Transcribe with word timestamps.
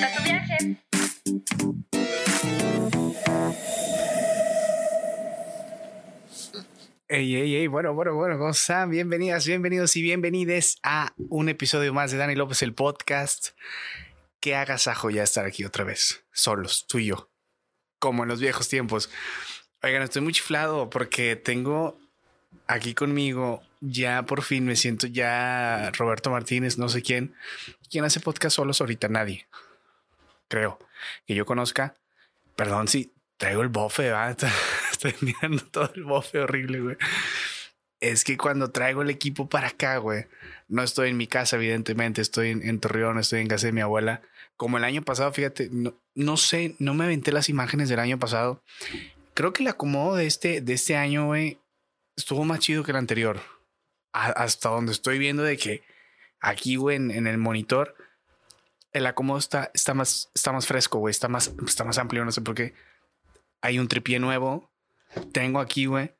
Disfruta 0.00 0.16
tu 0.16 0.22
viaje. 0.22 0.56
Bueno, 7.68 7.92
bueno, 7.92 8.14
bueno, 8.14 8.38
¿cómo 8.38 8.50
están? 8.50 8.88
Bienvenidas, 8.88 9.46
bienvenidos 9.46 9.94
y 9.96 10.02
bienvenides 10.02 10.78
a 10.82 11.12
un 11.28 11.50
episodio 11.50 11.92
más 11.92 12.12
de 12.12 12.16
Dani 12.16 12.34
López, 12.34 12.62
el 12.62 12.72
podcast. 12.72 13.48
Que 14.40 14.54
agasajo 14.54 15.10
ya 15.10 15.22
estar 15.22 15.44
aquí 15.44 15.66
otra 15.66 15.84
vez, 15.84 16.24
solos, 16.32 16.86
tú 16.88 16.98
y 16.98 17.06
yo, 17.06 17.28
como 17.98 18.22
en 18.22 18.30
los 18.30 18.40
viejos 18.40 18.68
tiempos. 18.68 19.10
Oigan, 19.82 20.00
estoy 20.02 20.22
muy 20.22 20.32
chiflado 20.32 20.88
porque 20.88 21.36
tengo 21.36 21.98
aquí 22.66 22.94
conmigo, 22.94 23.62
ya 23.80 24.24
por 24.24 24.40
fin 24.40 24.64
me 24.64 24.76
siento 24.76 25.08
ya 25.08 25.92
Roberto 25.98 26.30
Martínez, 26.30 26.78
no 26.78 26.88
sé 26.88 27.02
quién. 27.02 27.34
¿Quién 27.90 28.06
hace 28.06 28.20
podcast 28.20 28.56
solos 28.56 28.80
ahorita? 28.80 29.08
Nadie. 29.08 29.46
Creo. 30.50 30.78
Que 31.26 31.34
yo 31.34 31.46
conozca. 31.46 31.94
Perdón 32.56 32.88
si 32.88 33.14
traigo 33.38 33.62
el 33.62 33.68
bofe. 33.68 34.12
Estoy 34.90 35.14
mirando 35.22 35.64
todo 35.64 35.90
el 35.94 36.04
bofe 36.04 36.40
horrible, 36.40 36.80
güey. 36.80 36.96
Es 38.00 38.24
que 38.24 38.36
cuando 38.36 38.70
traigo 38.70 39.02
el 39.02 39.10
equipo 39.10 39.48
para 39.48 39.68
acá, 39.68 39.98
güey, 39.98 40.26
no 40.68 40.82
estoy 40.82 41.10
en 41.10 41.18
mi 41.18 41.26
casa, 41.26 41.56
evidentemente, 41.56 42.22
estoy 42.22 42.48
en, 42.50 42.80
Torreón, 42.80 43.18
estoy 43.18 43.40
en 43.40 43.48
casa 43.48 43.66
de 43.66 43.72
mi 43.72 43.82
abuela. 43.82 44.22
Como 44.56 44.78
el 44.78 44.84
año 44.84 45.02
pasado, 45.02 45.32
fíjate, 45.32 45.68
no, 45.70 45.94
no 46.14 46.36
sé, 46.38 46.76
no 46.78 46.94
me 46.94 47.04
aventé 47.04 47.30
las 47.30 47.50
imágenes 47.50 47.88
del 47.90 47.98
año 47.98 48.18
pasado. 48.18 48.62
Creo 49.34 49.52
que 49.52 49.62
el 49.62 49.68
acomodo 49.68 50.16
de 50.16 50.26
este, 50.26 50.62
de 50.62 50.72
este 50.72 50.96
año, 50.96 51.26
güey, 51.26 51.58
estuvo 52.16 52.44
más 52.44 52.60
chido 52.60 52.82
que 52.84 52.90
el 52.90 52.96
anterior. 52.96 53.40
Hasta 54.12 54.70
donde 54.70 54.92
estoy 54.92 55.18
viendo 55.18 55.42
de 55.42 55.56
que 55.58 55.82
aquí, 56.40 56.76
güey, 56.76 56.96
en 56.96 57.26
el 57.26 57.38
monitor, 57.38 57.94
el 58.92 59.06
acomodo 59.06 59.38
está, 59.38 59.70
está, 59.74 59.94
más, 59.94 60.30
está 60.34 60.52
más 60.52 60.66
fresco, 60.66 60.98
güey, 60.98 61.10
está 61.10 61.28
más, 61.28 61.52
está 61.66 61.84
más 61.84 61.98
amplio, 61.98 62.24
no 62.24 62.32
sé 62.32 62.40
por 62.40 62.54
qué. 62.54 62.74
Hay 63.60 63.78
un 63.78 63.88
tripié 63.88 64.18
nuevo. 64.18 64.70
Tengo 65.32 65.60
aquí, 65.60 65.86
güey, 65.86 66.14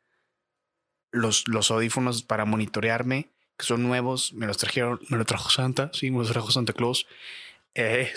los, 1.12 1.46
los 1.48 1.70
audífonos 1.70 2.22
para 2.22 2.44
monitorearme, 2.44 3.30
que 3.56 3.66
son 3.66 3.82
nuevos. 3.82 4.32
Me 4.32 4.46
los 4.46 4.58
trajeron, 4.58 5.00
me 5.08 5.16
los 5.16 5.26
trajo 5.26 5.50
Santa, 5.50 5.90
sí, 5.92 6.10
me 6.10 6.18
los 6.18 6.30
trajo 6.30 6.50
Santa 6.50 6.72
Claus. 6.72 7.06
Eh, 7.74 8.12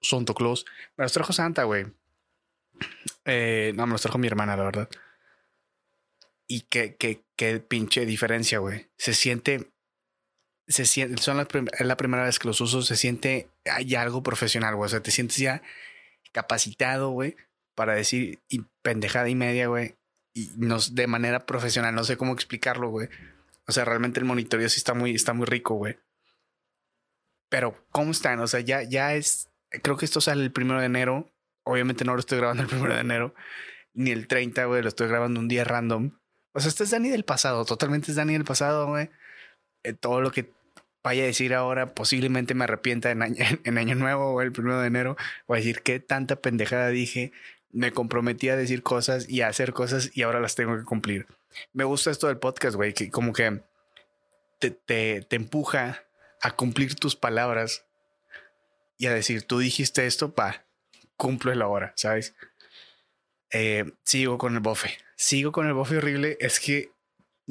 Santo 0.00 0.34
Claus. 0.34 0.64
Me 0.96 1.04
los 1.04 1.12
trajo 1.12 1.32
Santa, 1.32 1.64
güey. 1.64 1.86
Eh, 3.24 3.72
no, 3.74 3.86
me 3.86 3.92
los 3.92 4.02
trajo 4.02 4.18
mi 4.18 4.26
hermana, 4.26 4.56
la 4.56 4.64
verdad. 4.64 4.88
Y 6.46 6.62
qué, 6.62 6.96
qué, 6.96 7.22
qué 7.36 7.60
pinche 7.60 8.06
diferencia, 8.06 8.58
güey. 8.58 8.88
Se 8.96 9.14
siente. 9.14 9.71
Se 10.72 10.86
siente. 10.86 11.22
Son 11.22 11.36
la, 11.36 11.44
prim- 11.46 11.68
es 11.72 11.86
la 11.86 11.96
primera 11.96 12.24
vez 12.24 12.38
que 12.38 12.48
los 12.48 12.60
uso. 12.60 12.82
Se 12.82 12.96
siente. 12.96 13.48
Hay 13.70 13.94
algo 13.94 14.22
profesional, 14.22 14.74
güey. 14.76 14.86
O 14.86 14.88
sea, 14.88 15.02
te 15.02 15.10
sientes 15.10 15.36
ya 15.38 15.62
capacitado, 16.32 17.10
güey, 17.10 17.36
para 17.74 17.94
decir 17.94 18.40
y 18.48 18.64
pendejada 18.82 19.28
y 19.28 19.34
media, 19.34 19.66
güey. 19.68 19.94
Y 20.34 20.50
nos, 20.56 20.94
de 20.94 21.06
manera 21.06 21.44
profesional. 21.46 21.94
No 21.94 22.04
sé 22.04 22.16
cómo 22.16 22.32
explicarlo, 22.32 22.88
güey. 22.88 23.08
O 23.66 23.72
sea, 23.72 23.84
realmente 23.84 24.18
el 24.18 24.24
monitoreo 24.26 24.68
sí 24.68 24.78
está 24.78 24.94
muy, 24.94 25.14
está 25.14 25.32
muy 25.34 25.46
rico, 25.46 25.74
güey. 25.74 25.98
Pero, 27.50 27.74
¿cómo 27.90 28.10
están? 28.12 28.40
O 28.40 28.46
sea, 28.46 28.60
ya, 28.60 28.82
ya 28.82 29.14
es. 29.14 29.48
Creo 29.82 29.96
que 29.96 30.04
esto 30.04 30.20
sale 30.20 30.42
el 30.42 30.52
primero 30.52 30.80
de 30.80 30.86
enero. 30.86 31.30
Obviamente 31.64 32.04
no 32.04 32.14
lo 32.14 32.20
estoy 32.20 32.38
grabando 32.38 32.62
el 32.62 32.68
primero 32.68 32.94
de 32.94 33.00
enero. 33.00 33.34
Ni 33.94 34.10
el 34.10 34.26
30, 34.26 34.64
güey. 34.64 34.82
Lo 34.82 34.88
estoy 34.88 35.08
grabando 35.08 35.38
un 35.38 35.48
día 35.48 35.64
random. 35.64 36.18
O 36.54 36.60
sea, 36.60 36.68
este 36.68 36.84
es 36.84 36.90
Dani 36.90 37.10
del 37.10 37.24
pasado. 37.24 37.64
Totalmente 37.64 38.10
es 38.10 38.16
Dani 38.16 38.32
del 38.32 38.44
pasado, 38.44 38.86
güey. 38.86 39.10
Eh, 39.84 39.92
todo 39.92 40.20
lo 40.20 40.30
que 40.30 40.50
vaya 41.02 41.22
a 41.24 41.26
decir 41.26 41.54
ahora 41.54 41.94
posiblemente 41.94 42.54
me 42.54 42.64
arrepienta 42.64 43.10
en 43.10 43.22
año, 43.22 43.36
en 43.64 43.78
año 43.78 43.94
nuevo 43.94 44.32
o 44.32 44.42
el 44.42 44.52
primero 44.52 44.80
de 44.80 44.86
enero. 44.86 45.16
Voy 45.46 45.56
a 45.56 45.60
decir 45.60 45.82
qué 45.82 46.00
tanta 46.00 46.36
pendejada 46.36 46.88
dije. 46.88 47.32
Me 47.70 47.92
comprometí 47.92 48.48
a 48.48 48.56
decir 48.56 48.82
cosas 48.82 49.28
y 49.28 49.40
a 49.40 49.48
hacer 49.48 49.72
cosas 49.72 50.10
y 50.14 50.22
ahora 50.22 50.40
las 50.40 50.54
tengo 50.54 50.76
que 50.76 50.84
cumplir. 50.84 51.26
Me 51.72 51.84
gusta 51.84 52.10
esto 52.10 52.26
del 52.28 52.38
podcast, 52.38 52.76
güey, 52.76 52.92
que 52.92 53.10
como 53.10 53.32
que 53.32 53.62
te, 54.58 54.70
te, 54.70 55.22
te 55.22 55.36
empuja 55.36 56.04
a 56.42 56.50
cumplir 56.52 56.94
tus 56.94 57.16
palabras 57.16 57.84
y 58.98 59.06
a 59.06 59.14
decir, 59.14 59.42
tú 59.42 59.58
dijiste 59.58 60.06
esto, 60.06 60.34
pa, 60.34 60.64
cúmplelo 61.16 61.64
ahora, 61.64 61.92
¿sabes? 61.96 62.34
Eh, 63.50 63.92
sigo 64.04 64.38
con 64.38 64.54
el 64.54 64.60
bofe. 64.60 64.96
Sigo 65.16 65.50
con 65.52 65.66
el 65.66 65.74
bofe 65.74 65.98
horrible. 65.98 66.36
Es 66.40 66.60
que 66.60 66.91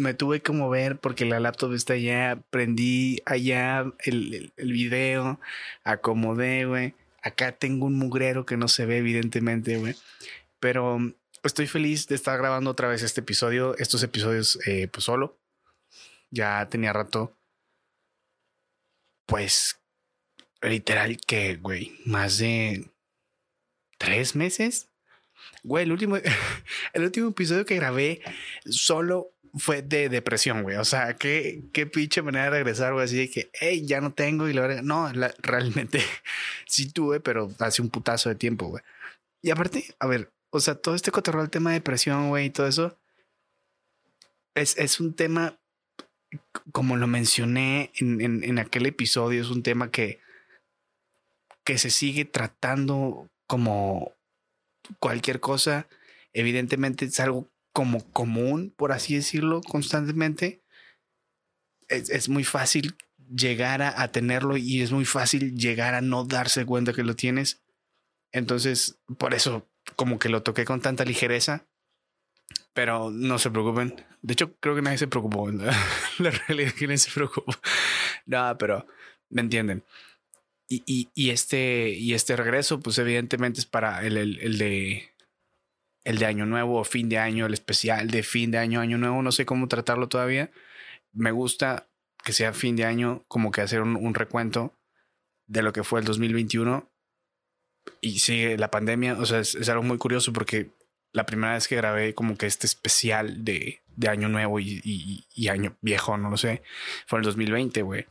me 0.01 0.13
tuve 0.13 0.41
que 0.41 0.51
mover 0.51 0.99
porque 0.99 1.25
la 1.25 1.39
laptop 1.39 1.73
está 1.73 1.93
allá. 1.93 2.41
Prendí 2.49 3.21
allá 3.25 3.85
el, 3.99 4.51
el, 4.57 4.71
video. 4.71 5.39
Acomodé, 5.83 6.65
güey. 6.65 6.95
Acá 7.21 7.53
tengo 7.53 7.85
un 7.85 7.97
mugrero 7.97 8.45
que 8.45 8.57
no 8.57 8.67
se 8.67 8.85
ve, 8.85 8.97
evidentemente, 8.97 9.77
güey. 9.77 9.95
Pero 10.59 10.99
mm, 10.99 11.13
estoy 11.43 11.67
feliz 11.67 12.07
de 12.07 12.15
estar 12.15 12.37
grabando 12.37 12.71
otra 12.71 12.87
vez 12.87 13.03
este 13.03 13.21
episodio. 13.21 13.77
Estos 13.77 14.03
episodios, 14.03 14.59
eh, 14.67 14.87
pues 14.87 15.05
solo. 15.05 15.39
Ya 16.31 16.67
tenía 16.69 16.93
rato. 16.93 17.37
Pues, 19.27 19.79
literal 20.61 21.17
que, 21.25 21.55
güey, 21.55 21.97
más 22.05 22.37
de 22.39 22.89
tres 23.97 24.35
meses. 24.35 24.89
Güey, 25.63 25.85
el 25.85 25.91
último, 25.91 26.17
el 26.93 27.03
último 27.03 27.29
episodio 27.29 27.65
que 27.65 27.75
grabé 27.75 28.21
solo 28.65 29.31
fue 29.53 29.81
de 29.81 30.09
depresión, 30.09 30.63
güey. 30.63 30.77
O 30.77 30.85
sea, 30.85 31.15
qué, 31.15 31.63
qué 31.73 31.85
pinche 31.85 32.21
manera 32.21 32.45
de 32.45 32.51
regresar, 32.51 32.93
güey. 32.93 33.05
Así 33.05 33.17
de 33.17 33.29
que, 33.29 33.49
hey, 33.53 33.85
ya 33.85 34.01
no 34.01 34.13
tengo 34.13 34.47
y 34.47 34.53
la 34.53 34.61
verdad, 34.61 34.83
no, 34.83 35.11
realmente 35.39 36.01
sí 36.67 36.91
tuve, 36.91 37.19
pero 37.19 37.49
hace 37.59 37.81
un 37.81 37.89
putazo 37.89 38.29
de 38.29 38.35
tiempo, 38.35 38.67
güey. 38.67 38.83
Y 39.41 39.51
aparte, 39.51 39.85
a 39.99 40.07
ver, 40.07 40.31
o 40.51 40.59
sea, 40.59 40.75
todo 40.75 40.95
este 40.95 41.11
cotorreo, 41.11 41.43
el 41.43 41.49
tema 41.49 41.71
de 41.71 41.75
depresión, 41.75 42.29
güey, 42.29 42.47
y 42.47 42.49
todo 42.49 42.67
eso, 42.67 42.97
es, 44.55 44.77
es 44.77 44.99
un 44.99 45.13
tema, 45.15 45.59
como 46.71 46.97
lo 46.97 47.07
mencioné 47.07 47.91
en, 47.95 48.21
en, 48.21 48.43
en 48.43 48.59
aquel 48.59 48.85
episodio, 48.85 49.41
es 49.41 49.49
un 49.49 49.63
tema 49.63 49.91
que, 49.91 50.19
que 51.63 51.77
se 51.77 51.89
sigue 51.89 52.25
tratando 52.25 53.29
como 53.47 54.13
cualquier 54.99 55.39
cosa. 55.39 55.87
Evidentemente 56.33 57.05
es 57.05 57.19
algo 57.19 57.49
como 57.73 58.09
común, 58.11 58.73
por 58.75 58.91
así 58.91 59.15
decirlo, 59.15 59.61
constantemente. 59.61 60.63
Es, 61.87 62.09
es 62.09 62.29
muy 62.29 62.43
fácil 62.43 62.95
llegar 63.33 63.81
a, 63.81 64.01
a 64.01 64.11
tenerlo 64.11 64.57
y 64.57 64.81
es 64.81 64.91
muy 64.91 65.05
fácil 65.05 65.55
llegar 65.55 65.93
a 65.93 66.01
no 66.01 66.25
darse 66.25 66.65
cuenta 66.65 66.93
que 66.93 67.03
lo 67.03 67.15
tienes. 67.15 67.61
Entonces, 68.31 68.99
por 69.17 69.33
eso 69.33 69.67
como 69.95 70.19
que 70.19 70.29
lo 70.29 70.43
toqué 70.43 70.65
con 70.65 70.81
tanta 70.81 71.05
ligereza. 71.05 71.65
Pero 72.73 73.11
no 73.11 73.37
se 73.37 73.51
preocupen. 73.51 74.05
De 74.21 74.33
hecho, 74.33 74.55
creo 74.59 74.75
que 74.75 74.81
nadie 74.81 74.97
se 74.97 75.07
preocupó. 75.07 75.49
La, 75.51 75.75
la 76.19 76.31
realidad 76.31 76.69
es 76.69 76.73
que 76.75 76.87
nadie 76.87 76.97
se 76.97 77.11
preocupó. 77.11 77.53
No, 78.27 78.55
pero 78.59 78.85
me 79.29 79.41
entienden. 79.41 79.83
Y, 80.69 80.83
y, 80.85 81.09
y 81.15 81.31
este, 81.31 81.89
y 81.89 82.13
este 82.13 82.35
regreso, 82.35 82.79
pues 82.79 82.97
evidentemente 82.99 83.59
es 83.59 83.65
para 83.65 84.05
el, 84.05 84.15
el, 84.15 84.39
el 84.39 84.57
de 84.59 85.10
el 86.03 86.17
de 86.17 86.25
año 86.25 86.45
nuevo 86.45 86.79
o 86.79 86.83
fin 86.83 87.09
de 87.09 87.17
año, 87.17 87.45
el 87.45 87.53
especial 87.53 88.09
de 88.09 88.23
fin 88.23 88.51
de 88.51 88.57
año, 88.57 88.79
año 88.79 88.97
nuevo, 88.97 89.21
no 89.21 89.31
sé 89.31 89.45
cómo 89.45 89.67
tratarlo 89.67 90.07
todavía. 90.07 90.51
Me 91.13 91.31
gusta 91.31 91.87
que 92.23 92.33
sea 92.33 92.53
fin 92.53 92.75
de 92.75 92.85
año, 92.85 93.23
como 93.27 93.51
que 93.51 93.61
hacer 93.61 93.81
un, 93.81 94.13
recuento 94.13 94.77
de 95.47 95.63
lo 95.63 95.73
que 95.73 95.83
fue 95.83 95.99
el 95.99 96.05
2021 96.05 96.89
y 97.99 98.19
sigue 98.19 98.57
la 98.57 98.71
pandemia. 98.71 99.13
O 99.19 99.25
sea, 99.25 99.39
es, 99.39 99.69
algo 99.69 99.83
muy 99.83 99.97
curioso 99.97 100.33
porque 100.33 100.71
la 101.13 101.25
primera 101.25 101.53
vez 101.53 101.67
que 101.67 101.75
grabé 101.75 102.13
como 102.13 102.37
que 102.37 102.45
este 102.45 102.67
especial 102.67 103.43
de, 103.43 103.81
de 103.95 104.09
año 104.09 104.29
nuevo 104.29 104.59
y, 104.59 104.81
y, 104.83 105.25
y 105.33 105.47
año 105.49 105.77
viejo, 105.81 106.17
no 106.17 106.29
lo 106.29 106.37
sé, 106.37 106.63
fue 107.05 107.19
el 107.19 107.25
2020, 107.25 107.81
güey 107.81 108.07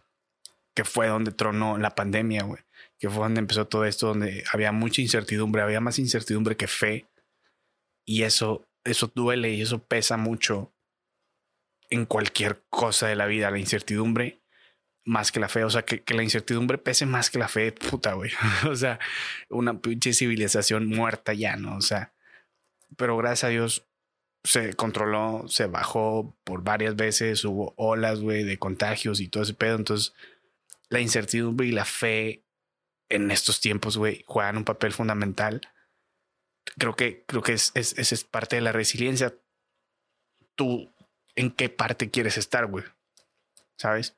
que 0.75 0.85
fue 0.85 1.09
donde 1.09 1.33
tronó 1.33 1.79
la 1.79 1.95
pandemia, 1.95 2.45
güey. 2.45 2.63
Que 2.99 3.09
fue 3.09 3.23
donde 3.23 3.41
empezó 3.41 3.67
todo 3.67 3.85
esto, 3.85 4.09
donde 4.09 4.45
había 4.53 4.73
mucha 4.73 5.03
incertidumbre, 5.03 5.63
había 5.63 5.81
más 5.81 5.99
incertidumbre 5.99 6.57
que 6.57 6.67
fe. 6.67 7.07
Y 8.05 8.23
eso, 8.23 8.69
eso 8.85 9.11
duele 9.15 9.53
y 9.53 9.63
eso 9.63 9.83
pesa 9.85 10.17
mucho 10.17 10.73
en 11.91 12.07
cualquier 12.07 12.63
cosa 12.71 13.09
de 13.09 13.17
la 13.17 13.27
vida, 13.27 13.51
la 13.51 13.59
incertidumbre 13.59 14.41
más 15.05 15.33
que 15.33 15.41
la 15.41 15.49
fe. 15.49 15.65
O 15.65 15.71
sea, 15.71 15.83
que, 15.83 16.03
que 16.03 16.15
la 16.15 16.23
incertidumbre 16.23 16.79
pese 16.79 17.07
más 17.07 17.31
que 17.31 17.39
la 17.39 17.49
fe, 17.49 17.73
puta, 17.73 18.15
güey. 18.15 18.31
o 18.69 18.77
sea, 18.77 18.99
una 19.49 19.81
pinche 19.81 20.13
civilización 20.13 20.89
muerta 20.89 21.35
ya, 21.35 21.57
¿no? 21.57 21.77
O 21.77 21.83
sea, 21.83 22.13
pero 22.97 23.17
gracias 23.17 23.45
a 23.45 23.49
Dios 23.49 23.87
se 24.45 24.73
controló, 24.75 25.45
se 25.49 25.67
bajó 25.67 26.37
por 26.45 26.63
varias 26.63 26.97
veces, 26.97 27.45
hubo 27.45 27.75
olas, 27.77 28.21
güey, 28.21 28.45
de 28.45 28.59
contagios 28.59 29.21
y 29.21 29.29
todo 29.29 29.43
ese 29.43 29.55
pedo. 29.55 29.77
Entonces, 29.77 30.15
la 30.89 31.01
incertidumbre 31.01 31.67
y 31.67 31.73
la 31.73 31.85
fe 31.85 32.45
en 33.09 33.31
estos 33.31 33.61
tiempos, 33.61 33.97
güey, 33.97 34.25
juegan 34.27 34.57
un 34.57 34.65
papel 34.65 34.93
fundamental. 34.93 35.61
Creo 36.79 36.95
que, 36.95 37.25
creo 37.27 37.43
que 37.43 37.53
es, 37.53 37.73
es, 37.75 37.97
es, 37.99 38.25
parte 38.25 38.57
de 38.57 38.63
la 38.63 38.73
resiliencia. 38.73 39.35
Tú, 40.55 40.91
¿en 41.35 41.51
qué 41.51 41.69
parte 41.69 42.11
quieres 42.11 42.39
estar, 42.39 42.67
güey? 42.67 42.85
¿Sabes? 43.77 44.17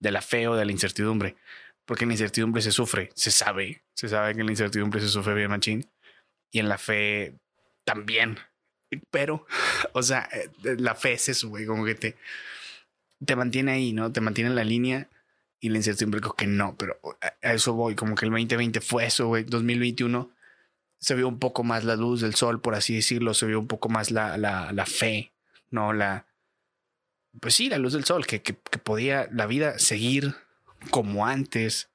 De 0.00 0.10
la 0.10 0.22
fe 0.22 0.48
o 0.48 0.56
de 0.56 0.64
la 0.64 0.72
incertidumbre. 0.72 1.36
porque 1.84 2.04
en 2.04 2.08
la 2.08 2.14
incertidumbre 2.14 2.62
se 2.62 2.72
sufre, 2.72 3.10
se 3.14 3.30
sabe, 3.30 3.84
se 3.94 4.08
sabe 4.08 4.34
que 4.34 4.40
en 4.40 4.46
la 4.46 4.52
incertidumbre 4.52 5.00
se 5.00 5.08
sufre 5.08 5.34
bien 5.34 5.50
machín 5.50 5.90
y 6.50 6.60
en 6.60 6.68
la 6.68 6.78
fe 6.78 7.34
también. 7.84 8.38
Pero, 9.10 9.46
o 9.92 10.02
sea, 10.02 10.28
eh, 10.32 10.50
la 10.78 10.94
fe 10.94 11.14
es 11.14 11.28
eso, 11.28 11.48
güey, 11.48 11.66
como 11.66 11.84
que 11.84 11.94
te, 11.94 12.16
te 13.24 13.36
mantiene 13.36 13.72
ahí, 13.72 13.92
¿no? 13.92 14.12
Te 14.12 14.20
mantiene 14.20 14.50
en 14.50 14.56
la 14.56 14.64
línea 14.64 15.08
y 15.60 15.68
la 15.68 15.78
incertidumbre 15.78 16.20
creo 16.20 16.34
que 16.34 16.46
no, 16.46 16.76
pero 16.76 16.98
a 17.20 17.52
eso 17.52 17.74
voy, 17.74 17.94
como 17.94 18.14
que 18.14 18.26
el 18.26 18.30
2020 18.30 18.80
fue 18.80 19.06
eso, 19.06 19.26
güey, 19.28 19.44
2021 19.44 20.33
se 21.04 21.14
vio 21.14 21.28
un 21.28 21.38
poco 21.38 21.64
más 21.64 21.84
la 21.84 21.96
luz 21.96 22.22
del 22.22 22.34
sol, 22.34 22.62
por 22.62 22.74
así 22.74 22.94
decirlo, 22.94 23.34
se 23.34 23.44
vio 23.44 23.60
un 23.60 23.66
poco 23.66 23.90
más 23.90 24.10
la, 24.10 24.38
la, 24.38 24.72
la 24.72 24.86
fe, 24.86 25.34
¿no? 25.70 25.92
La, 25.92 26.24
pues 27.42 27.54
sí, 27.54 27.68
la 27.68 27.76
luz 27.76 27.92
del 27.92 28.06
sol, 28.06 28.26
que, 28.26 28.40
que, 28.40 28.56
que 28.56 28.78
podía 28.78 29.28
la 29.30 29.44
vida 29.44 29.78
seguir 29.78 30.34
como 30.88 31.26
antes. 31.26 31.90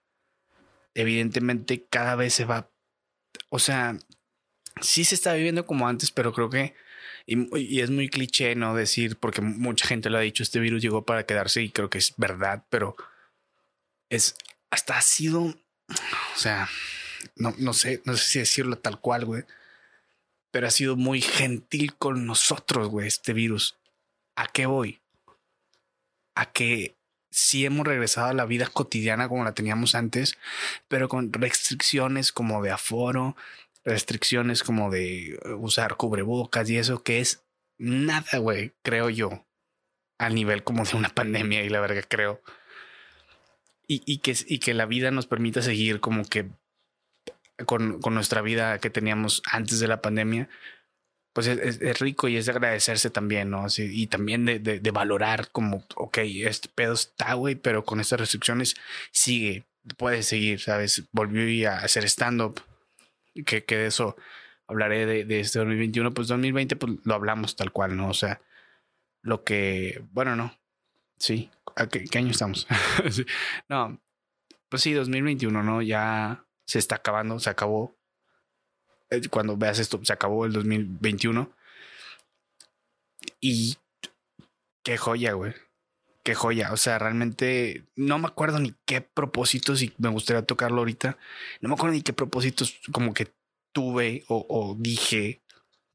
Evidentemente 0.93 1.87
cada 1.89 2.15
vez 2.15 2.35
se 2.35 2.45
va, 2.45 2.69
o 3.49 3.57
sea, 3.57 3.97
sí 4.79 5.03
se 5.03 5.15
está 5.15 5.33
viviendo 5.33 5.65
como 5.65 5.87
antes, 5.87 6.11
pero 6.11 6.31
creo 6.31 6.51
que, 6.51 6.75
y, 7.25 7.79
es 7.79 7.89
muy 7.89 8.09
cliché, 8.09 8.53
¿no? 8.53 8.75
Decir, 8.75 9.17
porque 9.17 9.41
mucha 9.41 9.87
gente 9.87 10.11
lo 10.11 10.19
ha 10.19 10.21
dicho, 10.21 10.43
este 10.43 10.59
virus 10.59 10.83
llegó 10.83 11.03
para 11.03 11.25
quedarse 11.25 11.63
y 11.63 11.71
creo 11.71 11.89
que 11.89 11.97
es 11.97 12.13
verdad, 12.17 12.63
pero 12.69 12.95
es, 14.09 14.35
hasta 14.69 14.99
ha 14.99 15.01
sido, 15.01 15.45
o 15.45 16.35
sea, 16.37 16.69
no, 17.35 17.53
no 17.57 17.73
sé, 17.73 18.01
no 18.05 18.15
sé 18.15 18.25
si 18.25 18.39
decirlo 18.39 18.77
tal 18.77 18.99
cual, 18.99 19.25
güey, 19.25 19.43
pero 20.51 20.67
ha 20.67 20.71
sido 20.71 20.95
muy 20.95 21.21
gentil 21.21 21.95
con 21.95 22.25
nosotros, 22.25 22.89
güey, 22.89 23.07
este 23.07 23.33
virus. 23.33 23.77
¿A 24.35 24.47
qué 24.47 24.65
voy? 24.65 24.99
A 26.35 26.51
que 26.51 26.95
sí 27.31 27.65
hemos 27.65 27.85
regresado 27.85 28.27
a 28.27 28.33
la 28.33 28.45
vida 28.45 28.67
cotidiana 28.67 29.27
como 29.27 29.43
la 29.43 29.53
teníamos 29.53 29.95
antes, 29.95 30.37
pero 30.87 31.07
con 31.09 31.31
restricciones 31.31 32.31
como 32.31 32.63
de 32.63 32.71
aforo, 32.71 33.35
restricciones 33.83 34.63
como 34.63 34.89
de 34.89 35.33
eh, 35.33 35.53
usar 35.57 35.95
cubrebocas 35.97 36.69
y 36.69 36.77
eso, 36.77 37.03
que 37.03 37.19
es 37.19 37.43
nada, 37.77 38.39
güey, 38.39 38.73
creo 38.81 39.09
yo, 39.09 39.45
a 40.17 40.29
nivel 40.29 40.63
como 40.63 40.83
de 40.83 40.95
una 40.95 41.09
pandemia 41.15 41.63
y 41.63 41.69
la 41.69 41.79
verga 41.79 42.01
creo. 42.01 42.41
Y, 43.87 44.03
y, 44.05 44.19
que, 44.19 44.35
y 44.45 44.59
que 44.59 44.75
la 44.75 44.85
vida 44.85 45.09
nos 45.09 45.25
permita 45.25 45.63
seguir 45.63 45.99
como 45.99 46.23
que 46.23 46.47
con, 47.65 48.01
con 48.01 48.13
nuestra 48.13 48.41
vida 48.41 48.79
que 48.79 48.89
teníamos 48.89 49.41
antes 49.51 49.79
de 49.79 49.87
la 49.87 50.01
pandemia, 50.01 50.49
pues 51.33 51.47
es, 51.47 51.81
es, 51.81 51.99
rico 51.99 52.27
y 52.27 52.37
es 52.37 52.45
de 52.47 52.51
agradecerse 52.51 53.09
también, 53.09 53.49
¿no? 53.49 53.65
y 53.77 54.07
también 54.07 54.45
de, 54.45 54.59
de, 54.59 54.79
de, 54.79 54.91
valorar 54.91 55.51
como, 55.51 55.85
ok, 55.95 56.17
este 56.23 56.69
pedo 56.69 56.93
está, 56.93 57.33
güey, 57.35 57.55
pero 57.55 57.85
con 57.85 57.99
estas 57.99 58.19
restricciones 58.19 58.75
sigue, 59.11 59.67
puede 59.97 60.23
seguir, 60.23 60.59
¿sabes? 60.59 61.07
Volvió 61.11 61.71
a 61.71 61.77
hacer 61.77 62.03
stand-up, 62.05 62.61
que, 63.45 63.63
que 63.63 63.77
de 63.77 63.87
eso 63.87 64.17
hablaré 64.67 65.05
de, 65.05 65.25
de, 65.25 65.39
este 65.39 65.59
2021, 65.59 66.13
pues 66.13 66.27
2020 66.27 66.75
pues 66.75 66.93
lo 67.03 67.13
hablamos 67.13 67.55
tal 67.55 67.71
cual, 67.71 67.95
¿no? 67.95 68.09
O 68.09 68.13
sea, 68.13 68.41
lo 69.21 69.43
que, 69.43 70.03
bueno, 70.11 70.35
no, 70.35 70.57
sí, 71.17 71.51
qué, 71.91 72.05
qué 72.05 72.17
año 72.17 72.31
estamos? 72.31 72.67
no, 73.69 74.01
pues 74.67 74.81
sí, 74.81 74.93
2021, 74.93 75.63
¿no? 75.63 75.81
Ya 75.81 76.45
se 76.69 76.77
está 76.77 76.97
acabando, 76.97 77.39
se 77.39 77.49
acabó. 77.49 77.95
Eh, 79.09 79.27
cuando 79.27 79.57
veas 79.57 79.79
esto, 79.79 79.99
se 80.03 80.13
acabó 80.13 80.45
el 80.45 80.53
2021. 80.53 81.51
Y 83.41 83.77
qué 84.83 84.95
joya, 84.95 85.33
güey. 85.33 85.55
Qué 86.23 86.35
joya. 86.35 86.71
O 86.71 86.77
sea, 86.77 86.99
realmente 86.99 87.85
no 87.95 88.19
me 88.19 88.27
acuerdo 88.27 88.59
ni 88.59 88.75
qué 88.85 89.01
propósitos, 89.01 89.81
y 89.81 89.95
me 89.97 90.09
gustaría 90.09 90.43
tocarlo 90.43 90.77
ahorita. 90.77 91.17
No 91.59 91.69
me 91.69 91.73
acuerdo 91.73 91.95
ni 91.95 92.03
qué 92.03 92.13
propósitos 92.13 92.79
como 92.91 93.15
que 93.15 93.33
tuve 93.73 94.23
o, 94.27 94.75
dije 94.77 95.41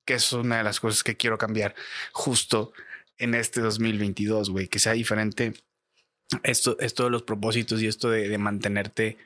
que 0.05 0.15
es 0.15 0.33
una 0.33 0.59
de 0.59 0.65
las 0.65 0.81
cosas 0.81 1.05
que 1.05 1.17
quiero 1.17 1.39
cambiar 1.39 1.77
justo 2.11 2.73
en 3.19 3.35
este 3.35 3.61
2022, 3.61 4.51
güey. 4.51 4.67
Que 4.67 4.81
sea 4.81 4.95
diferente 4.95 5.55
esto, 6.43 6.77
esto 6.81 7.05
de 7.05 7.11
los 7.11 7.23
propósitos 7.23 7.81
y 7.81 7.87
esto 7.87 8.11
de 8.11 8.37
mantenerte 8.39 9.19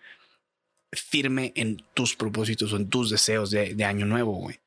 firme 0.92 1.52
en 1.54 1.84
tus 1.94 2.16
propósitos 2.16 2.72
o 2.72 2.76
en 2.76 2.88
tus 2.88 3.10
deseos 3.10 3.50
de, 3.50 3.84
año 3.84 4.06
nuevo, 4.06 4.32
güey. 4.34 4.60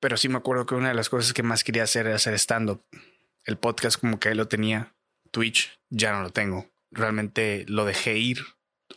Pero 0.00 0.16
sí 0.16 0.28
me 0.28 0.36
acuerdo 0.36 0.66
que 0.66 0.74
una 0.74 0.88
de 0.88 0.94
las 0.94 1.08
cosas 1.08 1.32
que 1.32 1.42
más 1.42 1.64
quería 1.64 1.84
hacer 1.84 2.06
era 2.06 2.16
hacer 2.16 2.34
stand-up. 2.34 2.82
El 3.44 3.56
podcast 3.56 3.98
como 3.98 4.18
que 4.18 4.34
lo 4.34 4.48
tenía. 4.48 4.94
Twitch 5.30 5.78
ya 5.90 6.12
no 6.12 6.22
lo 6.22 6.30
tengo. 6.30 6.70
Realmente 6.90 7.64
lo 7.68 7.84
dejé 7.84 8.18
ir. 8.18 8.44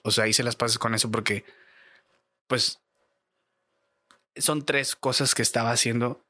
O 0.04 0.12
sea, 0.12 0.28
hice 0.28 0.44
las 0.44 0.56
paces 0.56 0.78
con 0.78 0.94
eso 0.94 1.10
porque, 1.12 1.46
pues, 2.48 2.82
son 4.36 4.66
tres 4.66 4.96
cosas 4.96 5.34
que 5.34 5.42
estaba 5.42 5.72
haciendo 5.72 6.26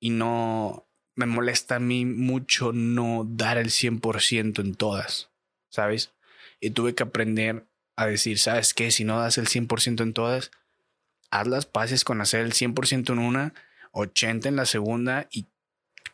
y 0.00 0.10
no 0.10 0.88
me 1.14 1.26
molesta 1.26 1.76
a 1.76 1.80
mí 1.80 2.04
mucho 2.04 2.72
no 2.72 3.26
dar 3.28 3.58
el 3.58 3.70
100% 3.70 4.60
en 4.60 4.74
todas, 4.74 5.30
¿sabes? 5.68 6.14
Y 6.60 6.70
tuve 6.70 6.94
que 6.94 7.02
aprender 7.02 7.66
a 7.98 8.06
decir, 8.06 8.38
¿sabes 8.38 8.74
qué? 8.74 8.92
Si 8.92 9.02
no 9.02 9.18
das 9.18 9.38
el 9.38 9.48
100% 9.48 10.02
en 10.02 10.12
todas, 10.12 10.52
haz 11.32 11.48
las 11.48 11.66
paces 11.66 12.04
con 12.04 12.20
hacer 12.20 12.42
el 12.42 12.52
100% 12.52 13.12
en 13.12 13.18
una, 13.18 13.54
80 13.90 14.48
en 14.48 14.54
la 14.54 14.66
segunda 14.66 15.26
y 15.32 15.46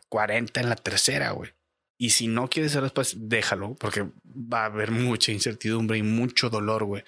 40 0.09 0.61
en 0.61 0.69
la 0.69 0.77
tercera, 0.77 1.29
güey. 1.31 1.51
Y 1.99 2.09
si 2.09 2.27
no 2.27 2.49
quieres 2.49 2.71
hacer 2.71 2.81
las 2.81 2.91
paces, 2.91 3.29
déjalo, 3.29 3.75
porque 3.75 4.09
va 4.25 4.63
a 4.63 4.65
haber 4.65 4.89
mucha 4.89 5.31
incertidumbre 5.31 5.99
y 5.99 6.03
mucho 6.03 6.49
dolor, 6.49 6.85
güey. 6.85 7.03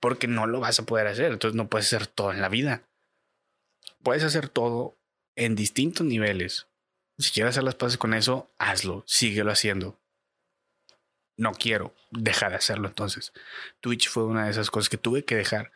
Porque 0.00 0.26
no 0.26 0.46
lo 0.46 0.58
vas 0.58 0.80
a 0.80 0.86
poder 0.86 1.06
hacer, 1.06 1.30
entonces 1.30 1.54
no 1.54 1.68
puedes 1.68 1.92
hacer 1.92 2.06
todo 2.06 2.32
en 2.32 2.40
la 2.40 2.48
vida. 2.48 2.82
Puedes 4.02 4.24
hacer 4.24 4.48
todo 4.48 4.96
en 5.36 5.54
distintos 5.54 6.06
niveles. 6.06 6.66
Si 7.18 7.30
quieres 7.30 7.50
hacer 7.50 7.64
las 7.64 7.74
paces 7.74 7.98
con 7.98 8.14
eso, 8.14 8.50
hazlo, 8.58 9.04
síguelo 9.06 9.52
haciendo 9.52 10.00
no 11.36 11.52
quiero 11.52 11.94
dejar 12.10 12.50
de 12.50 12.56
hacerlo. 12.56 12.88
Entonces, 12.88 13.32
Twitch 13.80 14.08
fue 14.08 14.24
una 14.24 14.44
de 14.44 14.50
esas 14.50 14.70
cosas 14.70 14.88
que 14.88 14.98
tuve 14.98 15.24
que 15.24 15.36
dejar 15.36 15.72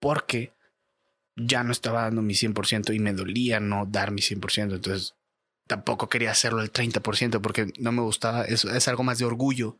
porque 0.00 0.52
ya 1.36 1.62
no 1.62 1.72
estaba 1.72 2.02
dando 2.02 2.22
mi 2.22 2.34
100% 2.34 2.94
y 2.94 2.98
me 2.98 3.12
dolía 3.12 3.60
no 3.60 3.86
dar 3.86 4.10
mi 4.10 4.20
100%. 4.20 4.74
Entonces, 4.74 5.14
tampoco 5.66 6.08
quería 6.08 6.30
hacerlo 6.30 6.60
al 6.60 6.72
30% 6.72 7.40
porque 7.40 7.72
no 7.78 7.92
me 7.92 8.02
gustaba. 8.02 8.44
Eso 8.44 8.70
es 8.74 8.88
algo 8.88 9.04
más 9.04 9.18
de 9.18 9.24
orgullo. 9.24 9.76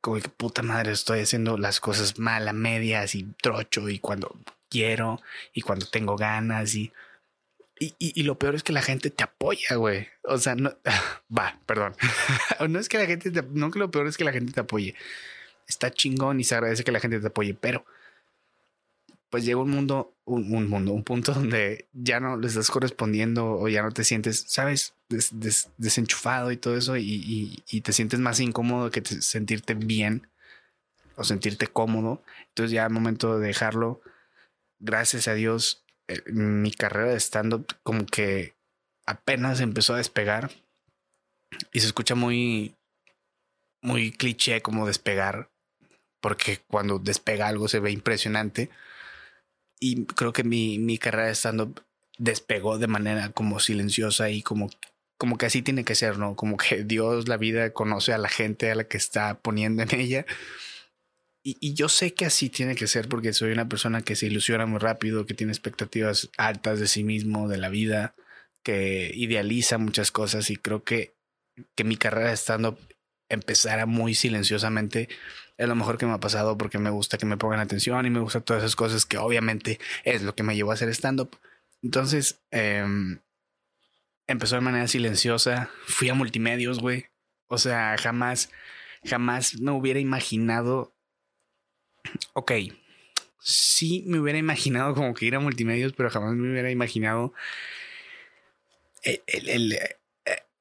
Como 0.00 0.20
que 0.20 0.28
puta 0.28 0.62
madre, 0.62 0.92
estoy 0.92 1.20
haciendo 1.20 1.58
las 1.58 1.80
cosas 1.80 2.18
mal 2.18 2.52
medias 2.54 3.14
y 3.14 3.24
trocho 3.42 3.88
y 3.88 3.98
cuando 3.98 4.38
quiero 4.70 5.20
y 5.52 5.62
cuando 5.62 5.86
tengo 5.86 6.16
ganas 6.16 6.74
y 6.74 6.92
y, 7.80 7.94
y, 7.98 8.22
lo 8.22 8.38
peor 8.38 8.54
es 8.54 8.62
que 8.62 8.72
la 8.72 8.82
gente 8.82 9.10
te 9.10 9.24
apoya, 9.24 9.76
güey. 9.76 10.08
O 10.24 10.38
sea, 10.38 10.54
no 10.54 10.76
va, 11.36 11.60
perdón. 11.66 11.94
no 12.68 12.78
es 12.78 12.88
que 12.88 12.98
la 12.98 13.06
gente 13.06 13.30
te, 13.30 13.42
no 13.42 13.70
que 13.70 13.78
lo 13.78 13.90
peor 13.90 14.06
es 14.06 14.16
que 14.16 14.24
la 14.24 14.32
gente 14.32 14.52
te 14.52 14.60
apoye. 14.60 14.94
Está 15.66 15.90
chingón 15.90 16.40
y 16.40 16.44
se 16.44 16.54
agradece 16.54 16.84
que 16.84 16.92
la 16.92 17.00
gente 17.00 17.20
te 17.20 17.26
apoye, 17.26 17.54
pero 17.54 17.84
pues 19.30 19.44
llega 19.44 19.60
un 19.60 19.70
mundo, 19.70 20.14
un, 20.24 20.54
un 20.54 20.68
mundo, 20.68 20.92
un 20.92 21.04
punto 21.04 21.32
donde 21.34 21.86
ya 21.92 22.20
no 22.20 22.36
le 22.36 22.46
estás 22.46 22.70
correspondiendo 22.70 23.52
o 23.52 23.68
ya 23.68 23.82
no 23.82 23.92
te 23.92 24.04
sientes, 24.04 24.44
sabes, 24.48 24.94
des, 25.08 25.38
des, 25.38 25.68
desenchufado 25.76 26.50
y 26.50 26.56
todo 26.56 26.76
eso 26.76 26.96
y, 26.96 27.62
y, 27.68 27.80
te 27.82 27.92
sientes 27.92 28.20
más 28.20 28.40
incómodo 28.40 28.90
que 28.90 29.02
te, 29.02 29.20
sentirte 29.20 29.74
bien 29.74 30.28
o 31.16 31.24
sentirte 31.24 31.66
cómodo. 31.66 32.22
Entonces 32.48 32.72
ya 32.72 32.86
al 32.86 32.92
momento 32.92 33.38
de 33.38 33.46
dejarlo, 33.46 34.00
gracias 34.80 35.28
a 35.28 35.34
Dios, 35.34 35.84
mi 36.26 36.70
carrera 36.70 37.10
de 37.10 37.20
stand-up 37.20 37.66
como 37.82 38.06
que 38.06 38.54
apenas 39.06 39.60
empezó 39.60 39.94
a 39.94 39.98
despegar 39.98 40.50
y 41.72 41.80
se 41.80 41.86
escucha 41.86 42.14
muy, 42.14 42.74
muy 43.82 44.12
cliché 44.12 44.60
como 44.60 44.86
despegar, 44.86 45.50
porque 46.20 46.60
cuando 46.68 46.98
despega 46.98 47.48
algo 47.48 47.68
se 47.68 47.80
ve 47.80 47.90
impresionante. 47.90 48.70
Y 49.80 50.06
creo 50.06 50.32
que 50.32 50.44
mi, 50.44 50.78
mi 50.78 50.98
carrera 50.98 51.28
de 51.28 51.34
stand-up 51.34 51.82
despegó 52.18 52.78
de 52.78 52.88
manera 52.88 53.30
como 53.30 53.60
silenciosa 53.60 54.28
y 54.30 54.42
como, 54.42 54.70
como 55.18 55.38
que 55.38 55.46
así 55.46 55.62
tiene 55.62 55.84
que 55.84 55.94
ser, 55.94 56.18
¿no? 56.18 56.34
Como 56.34 56.56
que 56.56 56.84
Dios, 56.84 57.28
la 57.28 57.36
vida, 57.36 57.72
conoce 57.72 58.12
a 58.12 58.18
la 58.18 58.28
gente 58.28 58.70
a 58.70 58.74
la 58.74 58.84
que 58.84 58.96
está 58.96 59.38
poniendo 59.38 59.82
en 59.82 59.94
ella 59.94 60.26
y, 61.60 61.74
yo 61.74 61.88
sé 61.88 62.14
que 62.14 62.26
así 62.26 62.50
tiene 62.50 62.74
que 62.74 62.86
ser 62.86 63.08
porque 63.08 63.32
soy 63.32 63.52
una 63.52 63.68
persona 63.68 64.02
que 64.02 64.16
se 64.16 64.26
ilusiona 64.26 64.66
muy 64.66 64.78
rápido, 64.78 65.26
que 65.26 65.34
tiene 65.34 65.52
expectativas 65.52 66.30
altas 66.36 66.80
de 66.80 66.86
sí 66.86 67.04
mismo, 67.04 67.48
de 67.48 67.58
la 67.58 67.68
vida, 67.68 68.14
que 68.62 69.10
idealiza 69.14 69.78
muchas 69.78 70.10
cosas 70.10 70.50
y 70.50 70.56
creo 70.56 70.82
que, 70.84 71.14
que 71.74 71.84
mi 71.84 71.96
carrera 71.96 72.32
estando 72.32 72.78
empezara 73.30 73.86
muy 73.86 74.14
silenciosamente 74.14 75.08
es 75.58 75.68
lo 75.68 75.74
mejor 75.74 75.98
que 75.98 76.06
me 76.06 76.12
ha 76.12 76.20
pasado 76.20 76.56
porque 76.56 76.78
me 76.78 76.90
gusta 76.90 77.18
que 77.18 77.26
me 77.26 77.36
pongan 77.36 77.60
atención 77.60 78.06
y 78.06 78.10
me 78.10 78.20
gusta 78.20 78.40
todas 78.40 78.62
esas 78.62 78.76
cosas 78.76 79.04
que 79.04 79.18
obviamente 79.18 79.80
es 80.04 80.22
lo 80.22 80.34
que 80.34 80.44
me 80.44 80.54
llevó 80.54 80.70
a 80.70 80.74
hacer 80.74 80.88
stand-up. 80.90 81.36
Entonces, 81.82 82.40
eh, 82.52 82.84
empezó 84.28 84.54
de 84.54 84.60
manera 84.60 84.86
silenciosa, 84.86 85.70
fui 85.86 86.08
a 86.08 86.14
multimedios, 86.14 86.78
güey. 86.78 87.06
O 87.48 87.58
sea, 87.58 87.96
jamás, 87.98 88.50
jamás 89.04 89.58
me 89.58 89.72
hubiera 89.72 89.98
imaginado 89.98 90.94
ok, 92.32 92.52
sí 93.40 94.04
me 94.06 94.18
hubiera 94.18 94.38
imaginado 94.38 94.94
como 94.94 95.14
que 95.14 95.26
ir 95.26 95.34
a 95.34 95.40
multimedios, 95.40 95.92
pero 95.92 96.10
jamás 96.10 96.34
me 96.34 96.50
hubiera 96.50 96.70
imaginado 96.70 97.32
el, 99.02 99.72
eh, 99.72 99.96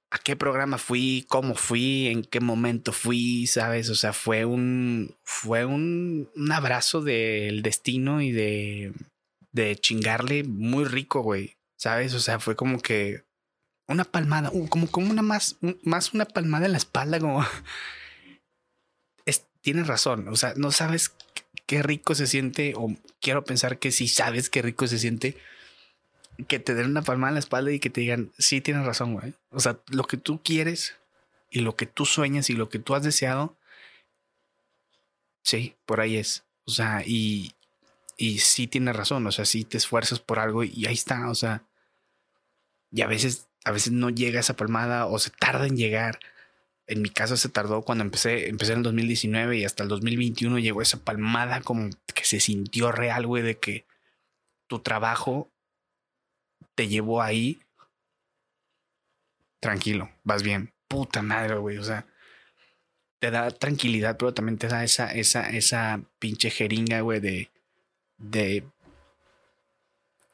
a 0.09 0.17
qué 0.19 0.35
programa 0.35 0.77
fui, 0.77 1.25
cómo 1.27 1.55
fui, 1.55 2.07
en 2.07 2.23
qué 2.23 2.39
momento 2.39 2.93
fui, 2.93 3.47
¿sabes? 3.47 3.89
O 3.89 3.95
sea, 3.95 4.13
fue 4.13 4.45
un, 4.45 5.15
fue 5.23 5.65
un, 5.65 6.29
un 6.35 6.51
abrazo 6.51 7.01
del 7.01 7.61
destino 7.61 8.21
y 8.21 8.31
de, 8.31 8.93
de 9.51 9.75
chingarle 9.75 10.43
muy 10.43 10.85
rico, 10.85 11.21
güey, 11.21 11.57
¿sabes? 11.75 12.13
O 12.13 12.19
sea, 12.19 12.39
fue 12.39 12.55
como 12.55 12.79
que 12.79 13.25
una 13.87 14.05
palmada, 14.05 14.51
como, 14.69 14.89
como 14.89 15.09
una 15.09 15.21
más, 15.21 15.57
más 15.83 16.13
una 16.13 16.25
palmada 16.25 16.65
en 16.65 16.73
la 16.73 16.77
espalda, 16.77 17.19
como... 17.19 17.45
tienes 19.67 19.87
razón, 19.87 20.29
o 20.29 20.37
sea, 20.37 20.53
no 20.55 20.71
sabes 20.71 21.11
qué 21.65 21.83
rico 21.83 22.15
se 22.15 22.25
siente, 22.25 22.71
o 22.77 22.95
quiero 23.19 23.43
pensar 23.43 23.79
que 23.79 23.91
sí 23.91 24.07
sabes 24.07 24.49
qué 24.49 24.61
rico 24.61 24.87
se 24.87 24.97
siente 24.97 25.35
que 26.47 26.59
te 26.59 26.73
den 26.73 26.85
una 26.85 27.01
palmada 27.01 27.31
en 27.31 27.33
la 27.33 27.41
espalda 27.41 27.73
y 27.73 27.81
que 27.81 27.89
te 27.89 27.99
digan, 27.99 28.31
sí, 28.37 28.61
tienes 28.61 28.85
razón, 28.85 29.15
güey. 29.15 29.33
O 29.49 29.59
sea, 29.59 29.77
lo 29.87 30.05
que 30.05 30.15
tú 30.15 30.41
quieres 30.41 30.95
y 31.51 31.59
lo 31.59 31.75
que 31.75 31.85
tú 31.85 32.05
sueñas 32.05 32.49
y 32.49 32.53
lo 32.53 32.69
que 32.69 32.79
tú 32.79 32.95
has 32.95 33.03
deseado, 33.03 33.57
sí, 35.43 35.75
por 35.85 35.99
ahí 35.99 36.15
es. 36.15 36.45
O 36.63 36.71
sea, 36.71 37.03
y, 37.05 37.51
y 38.15 38.39
sí 38.39 38.67
tienes 38.67 38.95
razón, 38.95 39.27
o 39.27 39.33
sea, 39.33 39.43
sí 39.43 39.65
te 39.65 39.75
esfuerzas 39.75 40.21
por 40.21 40.39
algo 40.39 40.63
y 40.63 40.85
ahí 40.85 40.93
está, 40.93 41.29
o 41.29 41.35
sea, 41.35 41.65
y 42.89 43.01
a 43.01 43.07
veces, 43.07 43.49
a 43.65 43.71
veces 43.71 43.91
no 43.91 44.09
llega 44.09 44.39
esa 44.39 44.55
palmada 44.55 45.07
o 45.07 45.19
se 45.19 45.31
tarda 45.31 45.67
en 45.67 45.75
llegar. 45.75 46.19
En 46.87 47.01
mi 47.01 47.09
caso 47.09 47.35
se 47.35 47.49
tardó 47.49 47.81
cuando 47.81 48.03
empecé, 48.03 48.47
empecé 48.47 48.71
en 48.71 48.79
el 48.79 48.83
2019 48.83 49.57
y 49.57 49.65
hasta 49.65 49.83
el 49.83 49.89
2021 49.89 50.59
llegó 50.59 50.81
esa 50.81 51.03
palmada 51.03 51.61
como 51.61 51.89
que 52.13 52.23
se 52.23 52.39
sintió 52.39 52.91
real, 52.91 53.27
güey, 53.27 53.43
de 53.43 53.57
que 53.59 53.85
tu 54.67 54.79
trabajo 54.79 55.51
te 56.75 56.87
llevó 56.87 57.21
ahí, 57.21 57.59
tranquilo, 59.59 60.09
vas 60.23 60.43
bien. 60.43 60.71
Puta 60.87 61.21
madre, 61.21 61.57
güey. 61.57 61.77
O 61.77 61.83
sea, 61.83 62.05
te 63.19 63.31
da 63.31 63.49
tranquilidad, 63.51 64.17
pero 64.17 64.33
también 64.33 64.57
te 64.57 64.67
da 64.67 64.83
esa, 64.83 65.11
esa, 65.11 65.49
esa 65.49 66.01
pinche 66.19 66.49
jeringa, 66.49 67.01
güey, 67.01 67.19
de, 67.19 67.51
de, 68.17 68.63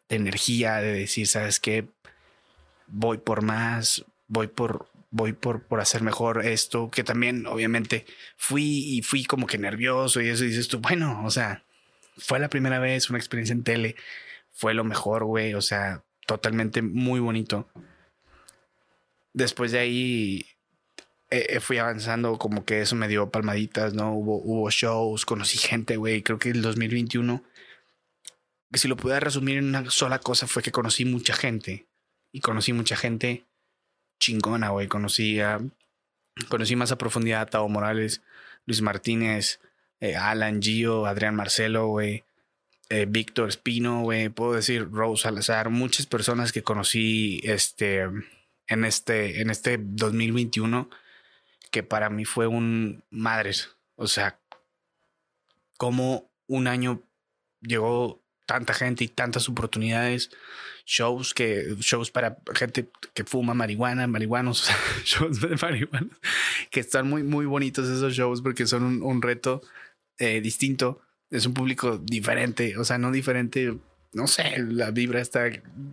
de 0.10 0.16
energía, 0.16 0.76
de 0.76 0.94
decir, 0.94 1.28
¿sabes 1.28 1.60
qué? 1.60 1.88
Voy 2.88 3.18
por 3.18 3.42
más, 3.42 4.06
voy 4.28 4.48
por, 4.48 4.90
voy 5.14 5.34
por, 5.34 5.64
por 5.68 5.80
hacer 5.80 6.02
mejor 6.02 6.44
esto, 6.44 6.90
que 6.90 7.04
también, 7.04 7.46
obviamente, 7.46 8.08
fui 8.36 8.98
y 8.98 9.04
fui 9.04 9.24
como 9.26 9.46
que 9.46 9.60
nervioso 9.60 10.22
y 10.22 10.30
eso, 10.30 10.44
y 10.44 10.48
dices 10.48 10.68
tú, 10.68 10.80
bueno, 10.80 11.24
o 11.24 11.30
sea, 11.30 11.64
fue 12.18 12.40
la 12.40 12.50
primera 12.50 12.80
vez, 12.80 13.12
una 13.12 13.20
experiencia 13.20 13.54
en 13.54 13.64
tele, 13.64 13.96
fue 14.52 14.74
lo 14.74 14.84
mejor, 14.84 15.24
güey, 15.26 15.54
o 15.54 15.62
sea, 15.62 16.04
totalmente 16.26 16.82
muy 16.82 17.20
bonito. 17.20 17.70
Después 19.34 19.72
de 19.72 19.80
ahí 19.80 20.46
eh, 21.30 21.46
eh, 21.50 21.60
fui 21.60 21.78
avanzando, 21.78 22.40
como 22.40 22.66
que 22.66 22.82
eso 22.82 22.96
me 22.96 23.08
dio 23.08 23.30
palmaditas, 23.30 23.94
¿no? 23.94 24.14
Hubo, 24.16 24.42
hubo 24.44 24.72
shows, 24.72 25.26
conocí 25.26 25.60
gente, 25.60 25.96
güey. 25.98 26.24
Creo 26.24 26.40
que 26.40 26.50
el 26.50 26.64
2021, 26.64 27.44
que 28.72 28.80
si 28.80 28.88
lo 28.88 28.98
pudiera 28.98 29.20
resumir 29.20 29.58
en 29.58 29.66
una 29.66 29.90
sola 29.92 30.18
cosa, 30.18 30.48
fue 30.48 30.64
que 30.64 30.72
conocí 30.72 31.06
mucha 31.06 31.36
gente. 31.36 31.88
Y 32.32 32.42
conocí 32.42 32.74
mucha 32.74 32.96
gente 32.96 33.46
chingona, 34.24 34.70
güey. 34.70 34.88
Conocí 34.88 35.40
a, 35.42 35.60
conocí 36.50 36.76
más 36.76 36.92
a 36.92 36.98
profundidad 36.98 37.42
a 37.42 37.46
Tavo 37.46 37.70
Morales, 37.70 38.22
Luis 38.66 38.82
Martínez, 38.82 39.60
eh, 40.00 40.16
Alan, 40.16 40.62
Gio, 40.62 41.06
Adrián 41.06 41.36
Marcelo, 41.36 41.88
güey. 41.88 42.24
Eh, 42.90 43.06
Víctor 43.08 43.50
Espino, 43.50 44.02
güey, 44.02 44.30
puedo 44.30 44.54
decir 44.54 44.90
Rose 44.92 45.24
Salazar, 45.24 45.70
muchas 45.70 46.06
personas 46.06 46.52
que 46.52 46.64
conocí 46.64 47.42
este, 47.44 48.02
en, 48.68 48.86
este, 48.86 49.42
en 49.42 49.50
este 49.50 49.80
2021 49.80 50.90
que 51.72 51.82
para 51.82 52.12
mí 52.12 52.24
fue 52.24 52.46
un 52.46 53.04
madres. 53.10 53.72
O 53.96 54.06
sea, 54.06 54.40
como 55.78 56.30
un 56.46 56.68
año 56.68 57.02
llegó 57.62 58.22
tanta 58.46 58.76
gente 58.76 59.04
y 59.04 59.08
tantas 59.08 59.50
oportunidades, 59.50 60.30
shows 60.86 61.34
que 61.34 61.76
shows 61.80 62.12
para 62.12 62.38
gente 62.54 62.90
que 63.14 63.24
fuma 63.24 63.54
marihuana, 63.54 64.08
marihuanos, 64.08 64.70
shows 65.06 65.40
de 65.42 65.56
marihuana, 65.62 66.10
que 66.72 66.80
están 66.80 67.10
muy 67.10 67.24
muy 67.24 67.46
bonitos 67.46 67.88
esos 67.90 68.14
shows 68.14 68.42
porque 68.42 68.68
son 68.68 69.02
un, 69.02 69.22
reto 69.22 69.62
eh, 70.18 70.42
distinto 70.42 71.02
es 71.34 71.48
un 71.48 71.56
público 71.56 71.98
diferente, 71.98 72.78
o 72.78 72.86
sea, 72.86 73.00
no 73.00 73.12
diferente, 73.12 73.76
no 74.14 74.28
sé, 74.28 74.56
la 74.60 74.92
vibra 74.92 75.20
está 75.20 75.50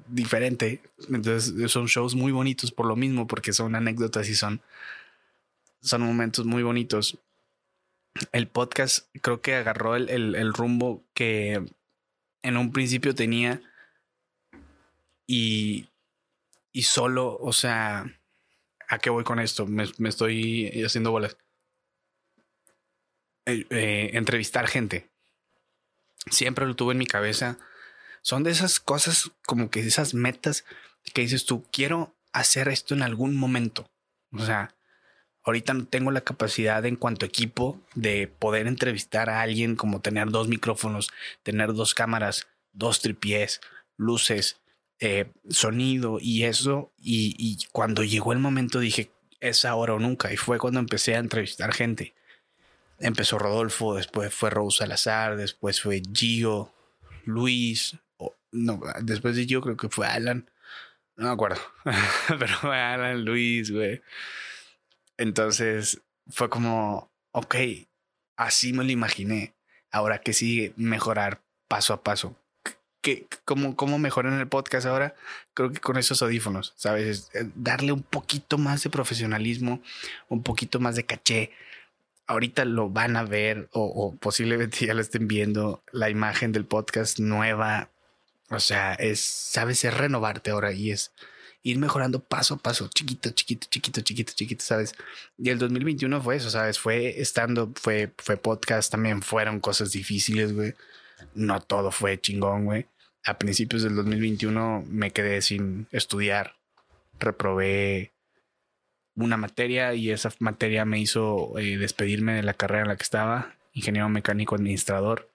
diferente. 0.07 0.83
Entonces 1.09 1.73
son 1.73 1.87
shows 1.87 2.15
muy 2.15 2.31
bonitos 2.31 2.71
por 2.71 2.85
lo 2.85 2.95
mismo, 2.95 3.27
porque 3.27 3.55
son 3.55 3.75
anécdotas 3.75 4.29
y 4.29 4.35
son, 4.35 4.61
son 5.81 6.03
momentos 6.03 6.45
muy 6.45 6.63
bonitos. 6.63 7.19
El 8.33 8.49
podcast 8.49 9.09
creo 9.23 9.41
que 9.41 9.55
agarró 9.55 9.97
el, 9.97 10.11
el, 10.11 10.53
rumbo 10.53 11.05
que 11.15 11.65
en 12.43 12.57
un 12.59 12.71
principio 12.71 13.15
tenía 13.15 13.63
y, 15.33 15.87
y 16.73 16.83
solo, 16.83 17.39
o 17.41 17.53
sea, 17.53 18.05
¿a 18.89 18.99
qué 18.99 19.11
voy 19.11 19.23
con 19.23 19.39
esto? 19.39 19.65
Me, 19.65 19.85
estoy 20.09 20.83
haciendo 20.85 21.13
bolas. 21.13 21.37
Eh, 23.47 23.65
eh, 23.71 24.11
entrevistar 24.15 24.67
gente 24.67 25.09
siempre 26.29 26.67
lo 26.67 26.75
tuve 26.75 26.93
en 26.93 26.99
mi 26.99 27.07
cabeza. 27.07 27.59
Son 28.23 28.43
de 28.43 28.51
esas 28.51 28.81
cosas 28.81 29.31
como 29.47 29.71
que 29.71 29.81
esas 29.81 30.15
metas 30.15 30.65
que 31.15 31.23
dices 31.23 31.47
tú, 31.47 31.65
quiero 31.73 32.17
hacer 32.33 32.69
esto 32.69 32.95
en 32.95 33.03
algún 33.03 33.37
momento. 33.37 33.89
O 34.33 34.45
sea, 34.45 34.75
ahorita 35.45 35.75
no 35.75 35.87
tengo 35.87 36.11
la 36.11 36.21
capacidad 36.23 36.85
en 36.87 36.97
cuanto 36.97 37.25
equipo 37.25 37.81
de 37.95 38.27
poder 38.27 38.67
entrevistar 38.67 39.31
a 39.31 39.43
alguien 39.43 39.77
como 39.77 40.01
tener 40.01 40.31
dos 40.31 40.49
micrófonos, 40.49 41.11
tener 41.45 41.73
dos 41.73 41.95
cámaras, 41.95 42.49
dos 42.73 43.01
tripiés, 43.01 43.61
luces, 43.97 44.61
eh, 45.01 45.33
sonido 45.49 46.19
y 46.21 46.45
eso. 46.45 46.93
Y, 46.99 47.35
y 47.39 47.59
cuando 47.73 48.05
llegó 48.05 48.33
el 48.33 48.39
momento 48.39 48.79
dije, 48.79 49.11
es 49.41 49.65
ahora 49.65 49.95
o 49.95 49.99
nunca. 49.99 50.33
Y 50.33 50.37
fue 50.37 50.59
cuando 50.59 50.81
empecé 50.81 51.17
a 51.17 51.19
entrevistar 51.19 51.73
gente 51.73 52.15
empezó 53.01 53.39
Rodolfo, 53.39 53.97
después 53.97 54.33
fue 54.33 54.51
Rose 54.51 54.79
Salazar, 54.79 55.37
después 55.37 55.81
fue 55.81 56.03
Gio, 56.13 56.73
Luis, 57.25 57.97
no, 58.53 58.81
después 59.03 59.37
de 59.37 59.47
Gio 59.47 59.61
creo 59.61 59.77
que 59.77 59.89
fue 59.89 60.07
Alan, 60.07 60.51
no 61.17 61.27
me 61.27 61.33
acuerdo, 61.33 61.61
pero 62.29 62.55
fue 62.59 62.79
Alan, 62.79 63.25
Luis, 63.25 63.71
güey. 63.73 64.03
Entonces 65.17 66.01
fue 66.29 66.49
como, 66.49 67.11
ok, 67.33 67.57
así 68.37 68.73
me 68.73 68.85
lo 68.85 68.91
imaginé. 68.91 69.55
Ahora 69.91 70.21
que 70.21 70.33
sigue 70.33 70.73
mejorar 70.77 71.43
paso 71.69 71.93
a 71.93 72.03
paso. 72.03 72.37
¿Qué, 73.01 73.27
cómo, 73.45 73.77
¿Cómo 73.77 73.99
mejorar 73.99 74.33
en 74.33 74.41
el 74.41 74.49
podcast 74.49 74.87
ahora? 74.87 75.15
Creo 75.55 75.73
que 75.73 75.81
con 75.81 75.97
esos 75.97 76.21
audífonos, 76.23 76.75
¿sabes? 76.77 77.31
Eh, 77.35 77.49
darle 77.55 77.93
un 77.93 78.03
poquito 78.03 78.59
más 78.59 78.83
de 78.83 78.91
profesionalismo, 78.91 79.81
un 80.29 80.43
poquito 80.43 80.81
más 80.81 80.97
de 80.97 81.07
caché, 81.07 81.51
ahorita 82.31 82.65
lo 82.65 82.89
van 82.91 83.17
a 83.17 83.25
ver 83.25 83.69
o, 83.73 84.15
posiblemente 84.17 84.87
ya 84.87 84.95
lo 84.95 85.01
estén 85.01 85.27
viendo, 85.27 85.83
la 85.93 86.11
imagen 86.11 86.53
del 86.53 86.65
podcast 86.65 87.19
nueva. 87.19 87.91
O 88.51 88.61
sea, 88.61 88.95
es, 88.95 89.21
sabes, 89.21 89.85
es 89.85 89.95
renovarte 89.95 90.51
ahora 90.51 90.73
y 90.73 90.93
es 90.93 91.13
ir 91.63 91.79
mejorando 91.79 92.23
paso 92.23 92.55
a 92.55 92.59
paso, 92.59 92.89
chiquito, 92.89 93.31
chiquito, 93.31 93.67
chiquito, 93.69 94.01
chiquito, 94.01 94.33
chiquito, 94.35 94.65
¿sabes? 94.65 94.95
Y 95.39 95.51
el 95.51 95.59
2021 95.59 96.23
fue 96.23 96.37
eso, 96.37 96.51
¿sabes? 96.51 96.79
Fue 96.79 97.21
estando, 97.21 97.73
fue, 97.75 98.13
fue 98.19 98.37
podcast, 98.37 98.91
también 98.93 99.23
fueron 99.23 99.61
cosas 99.61 99.93
difíciles, 99.93 100.55
güey. 100.55 100.75
No 101.35 101.61
todo 101.61 101.91
fue 101.91 102.21
chingón, 102.21 102.65
güey. 102.65 102.87
A 103.25 103.39
principios 103.39 103.83
del 103.83 103.95
2021 103.97 104.85
me 104.89 105.11
quedé 105.11 105.43
sin 105.43 105.87
estudiar, 105.93 106.57
reprobé 107.19 108.13
una 109.15 109.37
materia 109.37 109.95
y 109.95 110.11
esa 110.11 110.33
materia 110.39 110.85
me 110.85 110.99
hizo 110.99 111.59
eh, 111.59 111.77
despedirme 111.77 112.35
de 112.35 112.43
la 112.43 112.55
carrera 112.55 112.83
en 112.83 112.89
la 112.89 112.97
que 112.97 113.03
estaba, 113.03 113.55
ingeniero 113.73 114.09
mecánico 114.09 114.55
administrador. 114.55 115.29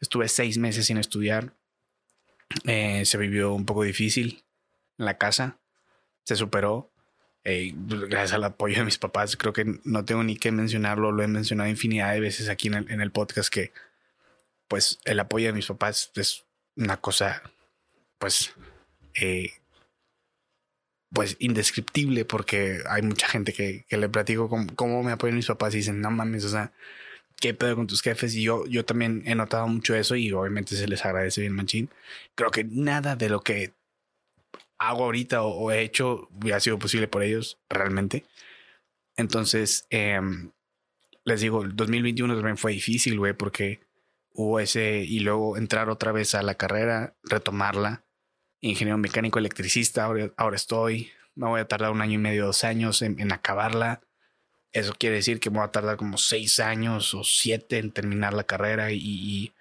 Estuve 0.00 0.28
seis 0.28 0.58
meses 0.58 0.86
sin 0.86 0.96
estudiar. 0.96 1.52
Eh, 2.64 3.04
se 3.04 3.18
vivió 3.18 3.52
un 3.52 3.66
poco 3.66 3.82
difícil 3.82 4.44
en 4.98 5.04
la 5.04 5.18
casa. 5.18 5.58
Se 6.24 6.36
superó. 6.36 6.90
Eh, 7.44 7.74
gracias 7.74 8.32
al 8.32 8.44
apoyo 8.44 8.78
de 8.78 8.84
mis 8.84 8.98
papás. 8.98 9.36
Creo 9.36 9.52
que 9.52 9.80
no 9.84 10.04
tengo 10.04 10.22
ni 10.22 10.36
que 10.36 10.52
mencionarlo. 10.52 11.12
Lo 11.12 11.22
he 11.22 11.28
mencionado 11.28 11.68
infinidad 11.68 12.12
de 12.12 12.20
veces 12.20 12.48
aquí 12.48 12.68
en 12.68 12.74
el, 12.74 12.90
en 12.90 13.00
el 13.00 13.10
podcast 13.10 13.52
que 13.52 13.72
pues 14.68 14.98
el 15.04 15.20
apoyo 15.20 15.46
de 15.46 15.52
mis 15.52 15.66
papás 15.66 16.10
es 16.16 16.44
una 16.76 16.96
cosa 16.98 17.42
pues 18.18 18.54
pues 21.14 21.36
indescriptible 21.38 22.24
porque 22.24 22.80
hay 22.88 23.02
mucha 23.02 23.28
gente 23.28 23.52
que, 23.52 23.86
le 23.88 24.08
platico 24.08 24.48
cómo, 24.48 25.02
me 25.02 25.12
apoyan 25.12 25.36
mis 25.36 25.46
papás 25.46 25.72
y 25.74 25.78
dicen, 25.78 26.00
no 26.00 26.10
mames, 26.10 26.44
o 26.44 26.48
sea, 26.48 26.72
qué 27.40 27.54
pedo 27.54 27.76
con 27.76 27.86
tus 27.86 28.02
jefes. 28.02 28.34
Y 28.34 28.42
yo, 28.42 28.66
yo 28.66 28.84
también 28.84 29.22
he 29.26 29.34
notado 29.36 29.68
mucho 29.68 29.94
eso 29.94 30.16
y 30.16 30.32
obviamente 30.32 30.76
se 30.76 30.88
les 30.88 31.04
agradece 31.04 31.40
bien, 31.40 31.52
machín. 31.54 31.88
Creo 32.34 32.50
que 32.50 32.64
nada 32.64 33.16
de 33.16 33.28
lo 33.28 33.40
que 33.42 33.72
hago 34.78 35.04
ahorita 35.04 35.42
o, 35.42 35.70
he 35.70 35.82
hecho 35.82 36.28
hubiera 36.32 36.60
sido 36.60 36.78
posible 36.78 37.08
por 37.08 37.22
ellos 37.22 37.58
realmente. 37.70 38.24
Entonces, 39.16 39.86
em, 39.90 40.50
les 41.24 41.40
digo, 41.40 41.62
el 41.62 41.76
2021 41.76 42.34
también 42.34 42.58
fue 42.58 42.72
difícil, 42.72 43.18
güey, 43.18 43.34
porque 43.34 43.80
hubo 44.34 44.60
ese 44.60 44.98
y 44.98 45.20
luego 45.20 45.56
entrar 45.56 45.88
otra 45.88 46.12
vez 46.12 46.34
a 46.34 46.42
la 46.42 46.56
carrera, 46.56 47.14
retomarla. 47.22 48.04
Ingeniero 48.60 48.98
mecánico 48.98 49.38
electricista, 49.38 50.04
ahora, 50.04 50.32
ahora 50.36 50.56
estoy. 50.56 51.10
Me 51.34 51.46
voy 51.46 51.60
a 51.60 51.68
tardar 51.68 51.90
un 51.90 52.02
año 52.02 52.14
y 52.14 52.18
medio, 52.18 52.46
dos 52.46 52.64
años 52.64 53.00
en, 53.02 53.32
acabarla. 53.32 54.00
Eso 54.72 54.94
quiere 54.98 55.16
decir 55.16 55.38
que 55.38 55.50
me 55.50 55.58
voy 55.58 55.66
a 55.66 55.72
tardar 55.72 55.96
como 55.96 56.18
seis 56.18 56.58
años 56.60 57.14
o 57.14 57.22
siete 57.22 57.78
en 57.78 57.92
terminar 57.92 58.34
la 58.34 58.44
carrera 58.44 58.90
y, 58.90 59.52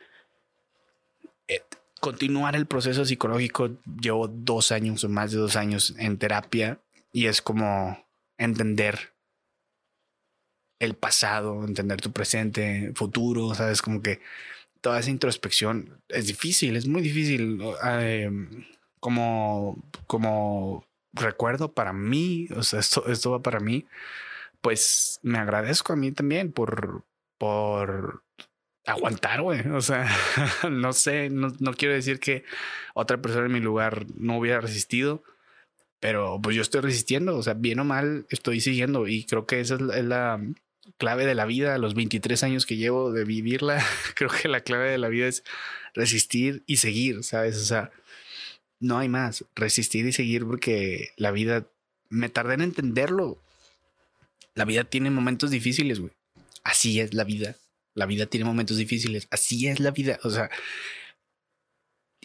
eh, 1.47 1.61
continuar 1.99 2.55
el 2.55 2.65
proceso 2.65 3.05
psicológico. 3.05 3.69
Llevo 4.01 4.27
dos 4.27 4.71
años 4.71 5.03
o 5.03 5.09
más 5.09 5.31
de 5.31 5.37
dos 5.37 5.55
años 5.55 5.93
en 5.97 6.17
terapia 6.17 6.79
y 7.11 7.27
es 7.27 7.41
como 7.41 8.03
entender 8.37 9.13
el 10.79 10.95
pasado, 10.95 11.63
entender 11.65 12.01
tu 12.01 12.11
presente, 12.11 12.91
futuro, 12.95 13.53
sabes, 13.53 13.81
como 13.81 14.01
que 14.01 14.19
toda 14.83 14.99
esa 14.99 15.09
introspección 15.09 16.01
es 16.09 16.27
difícil, 16.27 16.75
es 16.75 16.87
muy 16.87 17.01
difícil. 17.01 17.59
Eh, 17.85 18.29
como, 18.99 19.81
como 20.07 20.85
recuerdo 21.13 21.73
para 21.73 21.93
mí, 21.93 22.47
o 22.55 22.63
sea, 22.63 22.79
esto, 22.81 23.07
esto 23.07 23.31
va 23.31 23.41
para 23.41 23.59
mí, 23.59 23.85
pues 24.61 25.19
me 25.23 25.39
agradezco 25.39 25.93
a 25.93 25.95
mí 25.95 26.11
también 26.11 26.51
por, 26.51 27.05
por 27.37 28.23
aguantar, 28.85 29.41
güey. 29.41 29.61
O 29.69 29.81
sea, 29.81 30.05
no 30.69 30.91
sé, 30.93 31.29
no, 31.29 31.53
no, 31.59 31.73
quiero 31.73 31.93
decir 31.93 32.19
que 32.19 32.43
otra 32.93 33.21
persona 33.21 33.45
en 33.45 33.53
mi 33.53 33.61
lugar 33.61 34.05
no 34.17 34.37
hubiera 34.37 34.59
resistido, 34.59 35.23
pero 36.01 36.39
pues 36.43 36.57
yo 36.57 36.61
estoy 36.61 36.81
resistiendo, 36.81 37.37
o 37.37 37.43
sea, 37.43 37.53
bien 37.53 37.79
o 37.79 37.85
mal 37.85 38.25
estoy 38.29 38.59
siguiendo 38.59 39.07
y 39.07 39.25
creo 39.25 39.45
que 39.45 39.61
esa 39.61 39.75
es 39.75 39.81
la, 40.05 40.41
clave 40.97 41.25
de 41.25 41.35
la 41.35 41.45
vida, 41.45 41.77
los 41.77 41.93
23 41.93 42.43
años 42.43 42.65
que 42.65 42.77
llevo 42.77 43.11
de 43.11 43.25
vivirla, 43.25 43.83
creo 44.15 44.29
que 44.29 44.47
la 44.47 44.61
clave 44.61 44.89
de 44.91 44.97
la 44.97 45.09
vida 45.09 45.27
es 45.27 45.43
resistir 45.93 46.63
y 46.65 46.77
seguir, 46.77 47.23
¿sabes? 47.23 47.57
O 47.57 47.65
sea, 47.65 47.91
no 48.79 48.97
hay 48.97 49.09
más, 49.09 49.45
resistir 49.55 50.05
y 50.05 50.11
seguir 50.11 50.45
porque 50.45 51.11
la 51.17 51.31
vida, 51.31 51.67
me 52.09 52.29
tardé 52.29 52.55
en 52.55 52.61
entenderlo. 52.61 53.37
La 54.55 54.65
vida 54.65 54.83
tiene 54.83 55.09
momentos 55.09 55.51
difíciles, 55.51 55.99
güey. 55.99 56.11
Así 56.63 56.99
es 56.99 57.13
la 57.13 57.23
vida. 57.23 57.55
La 57.95 58.05
vida 58.05 58.25
tiene 58.25 58.45
momentos 58.45 58.77
difíciles. 58.77 59.27
Así 59.31 59.67
es 59.67 59.79
la 59.79 59.91
vida. 59.91 60.19
O 60.23 60.29
sea, 60.29 60.49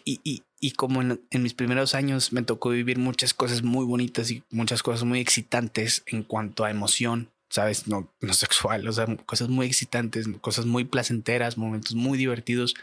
y, 0.04 0.20
y, 0.24 0.42
y 0.60 0.72
como 0.72 1.00
en, 1.00 1.20
en, 1.30 1.42
mis 1.42 1.54
primeros 1.54 1.94
años 1.94 2.32
me 2.32 2.42
tocó 2.42 2.70
vivir 2.70 2.98
muchas 2.98 3.34
cosas 3.34 3.62
muy 3.62 3.84
bonitas 3.84 4.30
y 4.30 4.42
muchas 4.50 4.82
cosas 4.82 5.04
muy 5.04 5.20
excitantes 5.20 6.02
en 6.06 6.22
cuanto 6.22 6.64
a 6.64 6.70
emoción, 6.70 7.30
¿sabes? 7.50 7.88
No, 7.88 8.12
no 8.20 8.32
sexual, 8.34 8.86
o 8.88 8.92
sea, 8.92 9.06
cosas 9.26 9.48
muy 9.48 9.66
excitantes, 9.66 10.26
cosas 10.40 10.66
muy 10.66 10.84
placenteras, 10.84 11.56
momentos 11.56 11.94
muy 11.94 12.18
divertidos. 12.18 12.74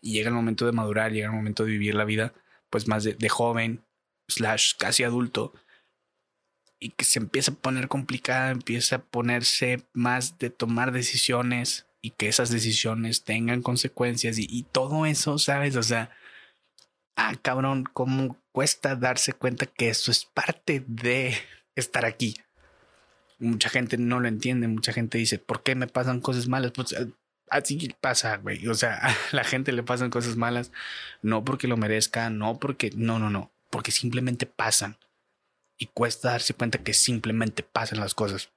Y 0.00 0.12
llega 0.12 0.28
el 0.28 0.34
momento 0.34 0.66
de 0.66 0.72
madurar, 0.72 1.12
llega 1.12 1.28
el 1.28 1.34
momento 1.34 1.64
de 1.64 1.72
vivir 1.72 1.94
la 1.94 2.04
vida, 2.04 2.32
pues 2.70 2.88
más 2.88 3.04
de, 3.04 3.14
de 3.14 3.28
joven, 3.28 3.84
slash 4.28 4.74
casi 4.76 5.04
adulto. 5.04 5.52
Y 6.80 6.90
que 6.90 7.04
se 7.04 7.18
empieza 7.18 7.52
a 7.52 7.54
poner 7.54 7.88
complicada, 7.88 8.50
empieza 8.50 8.96
a 8.96 9.02
ponerse 9.02 9.84
más 9.92 10.38
de 10.38 10.50
tomar 10.50 10.92
decisiones 10.92 11.86
y 12.00 12.10
que 12.10 12.28
esas 12.28 12.50
decisiones 12.50 13.24
tengan 13.24 13.62
consecuencias 13.62 14.38
y, 14.38 14.46
y 14.48 14.62
todo 14.64 15.06
eso, 15.06 15.38
¿sabes? 15.38 15.74
O 15.76 15.82
sea, 15.82 16.10
ah, 17.16 17.34
cabrón, 17.42 17.84
cómo 17.92 18.36
cuesta 18.52 18.94
darse 18.94 19.32
cuenta 19.32 19.66
que 19.66 19.88
eso 19.88 20.10
es 20.12 20.24
parte 20.24 20.84
de 20.86 21.36
estar 21.74 22.04
aquí 22.04 22.36
mucha 23.38 23.68
gente 23.68 23.96
no 23.98 24.20
lo 24.20 24.28
entiende, 24.28 24.68
mucha 24.68 24.92
gente 24.92 25.18
dice, 25.18 25.38
¿por 25.38 25.62
qué 25.62 25.74
me 25.74 25.86
pasan 25.86 26.20
cosas 26.20 26.48
malas? 26.48 26.72
Pues 26.72 26.92
eh, 26.92 27.08
así 27.50 27.94
pasa, 28.00 28.36
güey. 28.36 28.66
O 28.68 28.74
sea, 28.74 28.94
a 29.02 29.16
la 29.32 29.44
gente 29.44 29.72
le 29.72 29.82
pasan 29.82 30.10
cosas 30.10 30.36
malas, 30.36 30.72
no 31.22 31.44
porque 31.44 31.68
lo 31.68 31.76
merezca, 31.76 32.30
no 32.30 32.58
porque, 32.58 32.90
no, 32.94 33.18
no, 33.18 33.30
no, 33.30 33.50
porque 33.70 33.90
simplemente 33.90 34.46
pasan. 34.46 34.96
Y 35.76 35.86
cuesta 35.86 36.30
darse 36.30 36.54
cuenta 36.54 36.78
que 36.82 36.92
simplemente 36.92 37.62
pasan 37.62 38.00
las 38.00 38.14
cosas. 38.14 38.50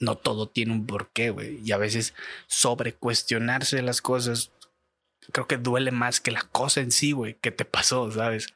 No 0.00 0.16
todo 0.16 0.48
tiene 0.48 0.72
un 0.72 0.86
porqué, 0.86 1.30
güey. 1.30 1.60
Y 1.64 1.72
a 1.72 1.78
veces 1.78 2.12
sobre 2.48 2.92
cuestionarse 2.92 3.80
las 3.82 4.02
cosas, 4.02 4.50
creo 5.32 5.46
que 5.46 5.58
duele 5.58 5.92
más 5.92 6.20
que 6.20 6.32
la 6.32 6.42
cosa 6.42 6.80
en 6.80 6.90
sí, 6.90 7.12
güey, 7.12 7.34
que 7.34 7.52
te 7.52 7.64
pasó, 7.64 8.10
¿sabes? 8.10 8.48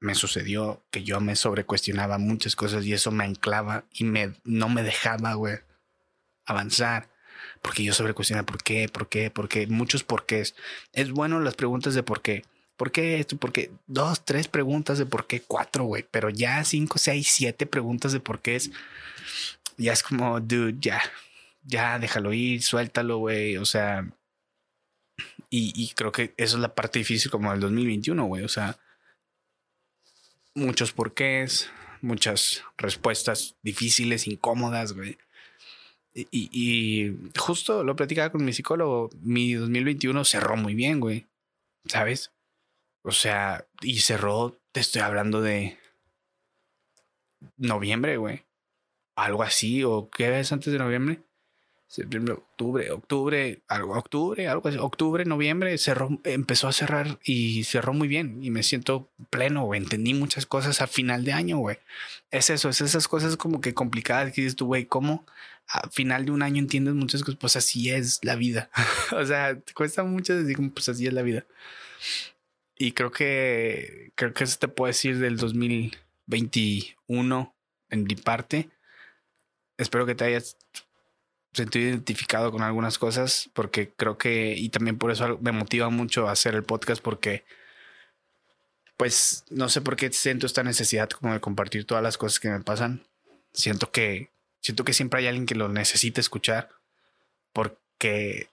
Me 0.00 0.14
sucedió 0.14 0.84
que 0.90 1.04
yo 1.04 1.20
me 1.20 1.36
sobrecuestionaba 1.36 2.18
muchas 2.18 2.56
cosas 2.56 2.84
y 2.84 2.92
eso 2.92 3.10
me 3.10 3.24
anclaba 3.24 3.84
y 3.92 4.04
me, 4.04 4.34
no 4.44 4.68
me 4.68 4.82
dejaba, 4.82 5.34
güey, 5.34 5.58
avanzar. 6.44 7.08
Porque 7.62 7.84
yo 7.84 7.92
sobrecuestionaba 7.92 8.46
por 8.46 8.62
qué, 8.62 8.88
por 8.88 9.08
qué, 9.08 9.30
por 9.30 9.48
qué, 9.48 9.66
muchos 9.66 10.04
porqués. 10.04 10.54
Es 10.92 11.10
bueno 11.10 11.40
las 11.40 11.54
preguntas 11.54 11.94
de 11.94 12.02
por 12.02 12.22
qué. 12.22 12.44
¿Por 12.76 12.92
qué 12.92 13.18
esto? 13.18 13.36
¿Por 13.38 13.52
qué? 13.52 13.70
Dos, 13.86 14.24
tres 14.24 14.48
preguntas 14.48 14.98
de 14.98 15.06
por 15.06 15.26
qué, 15.26 15.40
cuatro, 15.40 15.84
güey. 15.84 16.06
Pero 16.10 16.28
ya 16.30 16.62
cinco, 16.64 16.98
seis, 16.98 17.28
siete 17.32 17.66
preguntas 17.66 18.12
de 18.12 18.20
por 18.20 18.40
qué 18.40 18.56
es. 18.56 18.70
Ya 19.78 19.92
es 19.92 20.02
como, 20.02 20.40
dude, 20.40 20.76
ya, 20.80 21.00
ya 21.64 21.98
déjalo 21.98 22.32
ir, 22.32 22.62
suéltalo, 22.62 23.18
güey. 23.18 23.56
O 23.56 23.64
sea, 23.64 24.06
y, 25.50 25.72
y 25.74 25.88
creo 25.94 26.12
que 26.12 26.34
eso 26.36 26.56
es 26.56 26.62
la 26.62 26.74
parte 26.74 26.98
difícil 26.98 27.30
como 27.30 27.50
del 27.50 27.60
2021, 27.60 28.24
güey. 28.24 28.44
O 28.44 28.48
sea, 28.48 28.78
muchos 30.56 30.92
porqués, 30.92 31.70
muchas 32.00 32.64
respuestas 32.76 33.54
difíciles, 33.62 34.26
incómodas, 34.26 34.92
güey. 34.94 35.18
Y, 36.14 37.12
justo 37.38 37.84
lo 37.84 37.94
platicaba 37.94 38.32
con 38.32 38.44
mi 38.44 38.54
psicólogo, 38.54 39.10
mi 39.20 39.52
2021 39.52 40.24
cerró 40.24 40.56
muy 40.56 40.74
bien, 40.74 40.98
güey. 40.98 41.26
¿Sabes? 41.84 42.32
O 43.02 43.12
sea, 43.12 43.66
y 43.82 44.00
cerró, 44.00 44.58
te 44.72 44.80
estoy 44.80 45.02
hablando 45.02 45.42
de 45.42 45.78
noviembre, 47.58 48.16
güey. 48.16 48.44
Algo 49.14 49.42
así, 49.42 49.84
o 49.84 50.08
qué 50.10 50.30
ves 50.30 50.52
antes 50.52 50.72
de 50.72 50.78
noviembre 50.78 51.25
septiembre, 51.88 52.34
octubre, 52.34 52.90
octubre, 52.90 53.62
algo, 53.68 53.96
octubre, 53.96 54.48
algo 54.48 54.68
así, 54.68 54.78
octubre, 54.78 55.24
noviembre, 55.24 55.78
cerró, 55.78 56.20
empezó 56.24 56.68
a 56.68 56.72
cerrar 56.72 57.18
y 57.24 57.64
cerró 57.64 57.94
muy 57.94 58.08
bien 58.08 58.42
y 58.42 58.50
me 58.50 58.62
siento 58.62 59.08
pleno, 59.30 59.64
güey. 59.64 59.80
Entendí 59.80 60.14
muchas 60.14 60.46
cosas 60.46 60.80
a 60.82 60.86
final 60.86 61.24
de 61.24 61.32
año, 61.32 61.58
güey. 61.58 61.78
Es 62.30 62.50
eso, 62.50 62.68
es 62.68 62.80
esas 62.80 63.08
cosas 63.08 63.36
como 63.36 63.60
que 63.60 63.74
complicadas 63.74 64.32
que 64.32 64.42
dices 64.42 64.56
tú, 64.56 64.66
güey, 64.66 64.86
¿cómo 64.86 65.24
a 65.68 65.88
final 65.90 66.26
de 66.26 66.32
un 66.32 66.42
año 66.42 66.58
entiendes 66.58 66.94
muchas 66.94 67.22
cosas? 67.22 67.38
Pues 67.40 67.56
así 67.56 67.90
es 67.90 68.20
la 68.24 68.36
vida. 68.36 68.70
o 69.12 69.24
sea, 69.24 69.58
te 69.58 69.72
cuesta 69.72 70.02
mucho 70.02 70.36
decir, 70.36 70.56
pues 70.72 70.88
así 70.88 71.06
es 71.06 71.12
la 71.12 71.22
vida. 71.22 71.46
Y 72.78 72.92
creo 72.92 73.10
que, 73.10 74.12
creo 74.16 74.34
que 74.34 74.44
eso 74.44 74.58
te 74.58 74.68
puedo 74.68 74.88
decir 74.88 75.18
del 75.18 75.36
2021 75.36 77.54
en 77.90 78.04
mi 78.04 78.16
parte. 78.16 78.70
Espero 79.78 80.06
que 80.06 80.14
te 80.14 80.24
hayas 80.24 80.56
sentí 81.56 81.78
identificado 81.78 82.52
con 82.52 82.62
algunas 82.62 82.98
cosas 82.98 83.48
porque 83.54 83.90
creo 83.96 84.18
que, 84.18 84.54
y 84.56 84.68
también 84.68 84.98
por 84.98 85.10
eso 85.10 85.38
me 85.40 85.52
motiva 85.52 85.88
mucho 85.88 86.28
hacer 86.28 86.54
el 86.54 86.64
podcast 86.64 87.02
porque, 87.02 87.44
pues, 88.98 89.44
no 89.48 89.70
sé 89.70 89.80
por 89.80 89.96
qué 89.96 90.12
siento 90.12 90.46
esta 90.46 90.62
necesidad 90.62 91.08
como 91.08 91.32
de 91.32 91.40
compartir 91.40 91.86
todas 91.86 92.02
las 92.02 92.18
cosas 92.18 92.40
que 92.40 92.50
me 92.50 92.60
pasan. 92.60 93.06
Siento 93.54 93.90
que, 93.90 94.30
siento 94.60 94.84
que 94.84 94.92
siempre 94.92 95.20
hay 95.20 95.28
alguien 95.28 95.46
que 95.46 95.54
lo 95.54 95.68
necesita 95.70 96.20
escuchar 96.20 96.68
porque, 97.54 98.50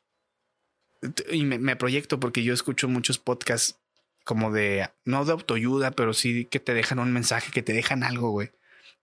y 1.29 1.43
me, 1.43 1.59
me 1.59 1.75
proyecto 1.75 2.21
porque 2.21 2.43
yo 2.43 2.53
escucho 2.53 2.87
muchos 2.87 3.19
podcasts 3.19 3.77
como 4.23 4.53
de, 4.53 4.89
no 5.03 5.25
de 5.25 5.33
autoayuda, 5.33 5.91
pero 5.91 6.13
sí 6.13 6.45
que 6.45 6.61
te 6.61 6.73
dejan 6.73 6.99
un 6.99 7.11
mensaje, 7.11 7.51
que 7.51 7.63
te 7.63 7.73
dejan 7.73 8.03
algo, 8.03 8.29
güey. 8.29 8.51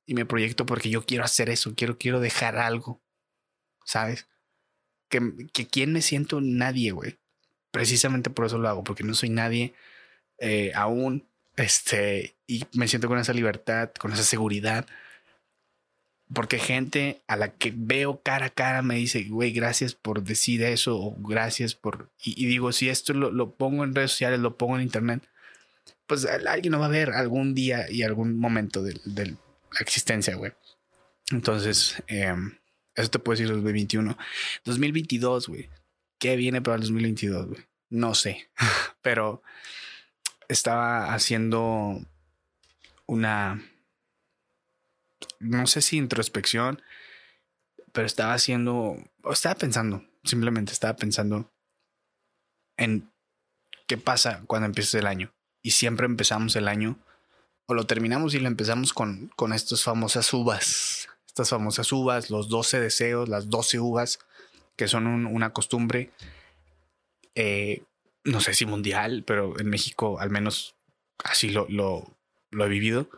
Y 0.07 0.15
me 0.15 0.25
proyecto 0.25 0.65
porque 0.65 0.89
yo 0.89 1.05
quiero 1.05 1.25
hacer 1.25 1.51
eso, 1.51 1.75
quiero, 1.77 1.99
quiero 1.99 2.21
dejar 2.21 2.57
algo 2.57 3.03
¿sabes? 3.91 4.29
Que, 5.09 5.21
que 5.53 5.67
quién 5.67 5.93
me 5.93 6.01
siento 6.01 6.41
nadie, 6.41 6.93
güey. 6.93 7.19
Precisamente 7.73 8.31
por 8.31 8.47
eso 8.47 8.59
lo 8.59 8.69
hago, 8.69 8.85
porque 8.85 9.03
no 9.03 9.15
soy 9.15 9.31
nadie 9.31 9.75
eh, 10.39 10.71
aún, 10.77 11.27
este, 11.57 12.37
y 12.47 12.65
me 12.73 12.87
siento 12.87 13.09
con 13.09 13.19
esa 13.19 13.33
libertad, 13.33 13.91
con 13.99 14.13
esa 14.13 14.23
seguridad. 14.23 14.87
Porque 16.33 16.61
gente 16.61 17.21
a 17.27 17.35
la 17.35 17.53
que 17.53 17.73
veo 17.75 18.23
cara 18.23 18.47
a 18.47 18.51
cara 18.51 18.83
me 18.83 18.95
dice, 18.95 19.25
güey, 19.25 19.51
gracias 19.51 19.97
por 19.97 20.23
decir 20.23 20.63
eso, 20.63 20.97
o 20.97 21.17
gracias 21.19 21.75
por... 21.75 22.09
Y, 22.23 22.47
digo, 22.47 22.71
si 22.71 22.89
esto 22.89 23.13
lo, 23.13 23.33
lo, 23.33 23.57
pongo 23.57 23.83
en 23.83 23.97
redes 23.97 24.13
sociales, 24.13 24.39
lo 24.39 24.57
pongo 24.57 24.77
en 24.77 24.83
internet, 24.83 25.29
pues 26.07 26.27
alguien 26.27 26.73
lo 26.73 26.79
va 26.79 26.87
a 26.87 26.91
ver 26.91 27.11
algún 27.11 27.55
día 27.57 27.91
y 27.91 28.05
algún 28.05 28.39
momento 28.39 28.85
de, 28.85 29.01
de 29.05 29.27
la 29.27 29.81
existencia, 29.81 30.37
güey. 30.37 30.53
Entonces, 31.33 32.01
eh, 32.07 32.33
Eso 32.95 33.11
te 33.11 33.19
puedo 33.19 33.39
decir 33.39 33.55
2021. 33.55 34.17
2022, 34.65 35.49
güey. 35.49 35.71
¿Qué 36.19 36.37
viene 36.37 36.61
para 36.61 36.77
el 36.77 36.83
2022, 36.83 37.47
güey? 37.47 37.61
No 37.89 38.15
sé. 38.15 38.51
Pero 39.03 39.43
estaba 40.49 41.15
haciendo 41.15 42.01
una, 43.07 43.63
no 45.39 45.67
sé 45.67 45.81
si 45.81 45.97
introspección, 45.97 46.83
pero 47.93 48.07
estaba 48.07 48.35
haciendo, 48.35 48.97
estaba 49.31 49.57
pensando, 49.57 50.05
simplemente 50.25 50.73
estaba 50.73 50.97
pensando 50.97 51.51
en 52.77 53.11
qué 53.87 53.97
pasa 53.97 54.43
cuando 54.47 54.67
empieza 54.67 54.99
el 54.99 55.07
año. 55.07 55.33
Y 55.63 55.73
siempre 55.73 56.07
empezamos 56.07 56.57
el 56.57 56.69
año, 56.69 56.99
o 57.67 57.75
lo 57.75 57.87
terminamos 57.87 58.35
y 58.35 58.41
lo 58.41 58.49
empezamos 58.49 58.93
con, 58.93 59.29
con 59.37 59.53
estas 59.53 59.83
famosas 59.83 60.33
uvas, 60.33 61.00
estas 61.31 61.51
famosas 61.51 61.93
uvas, 61.93 62.29
los 62.29 62.49
12 62.49 62.81
deseos, 62.81 63.29
las 63.29 63.49
12 63.49 63.79
uvas, 63.79 64.19
que 64.77 64.89
son 64.89 65.07
una 65.07 65.53
costumbre, 65.53 66.11
eh, 67.37 67.85
no 68.25 68.41
sé 68.41 68.53
si 68.55 68.67
mundial, 68.67 69.23
pero 69.25 69.59
en 69.59 69.69
México 69.69 70.19
al 70.19 70.31
menos 70.31 70.77
así 71.23 71.51
lo, 71.51 71.67
lo, 71.69 72.19
lo 72.51 72.65
he 72.65 72.69
vivido. 72.69 73.09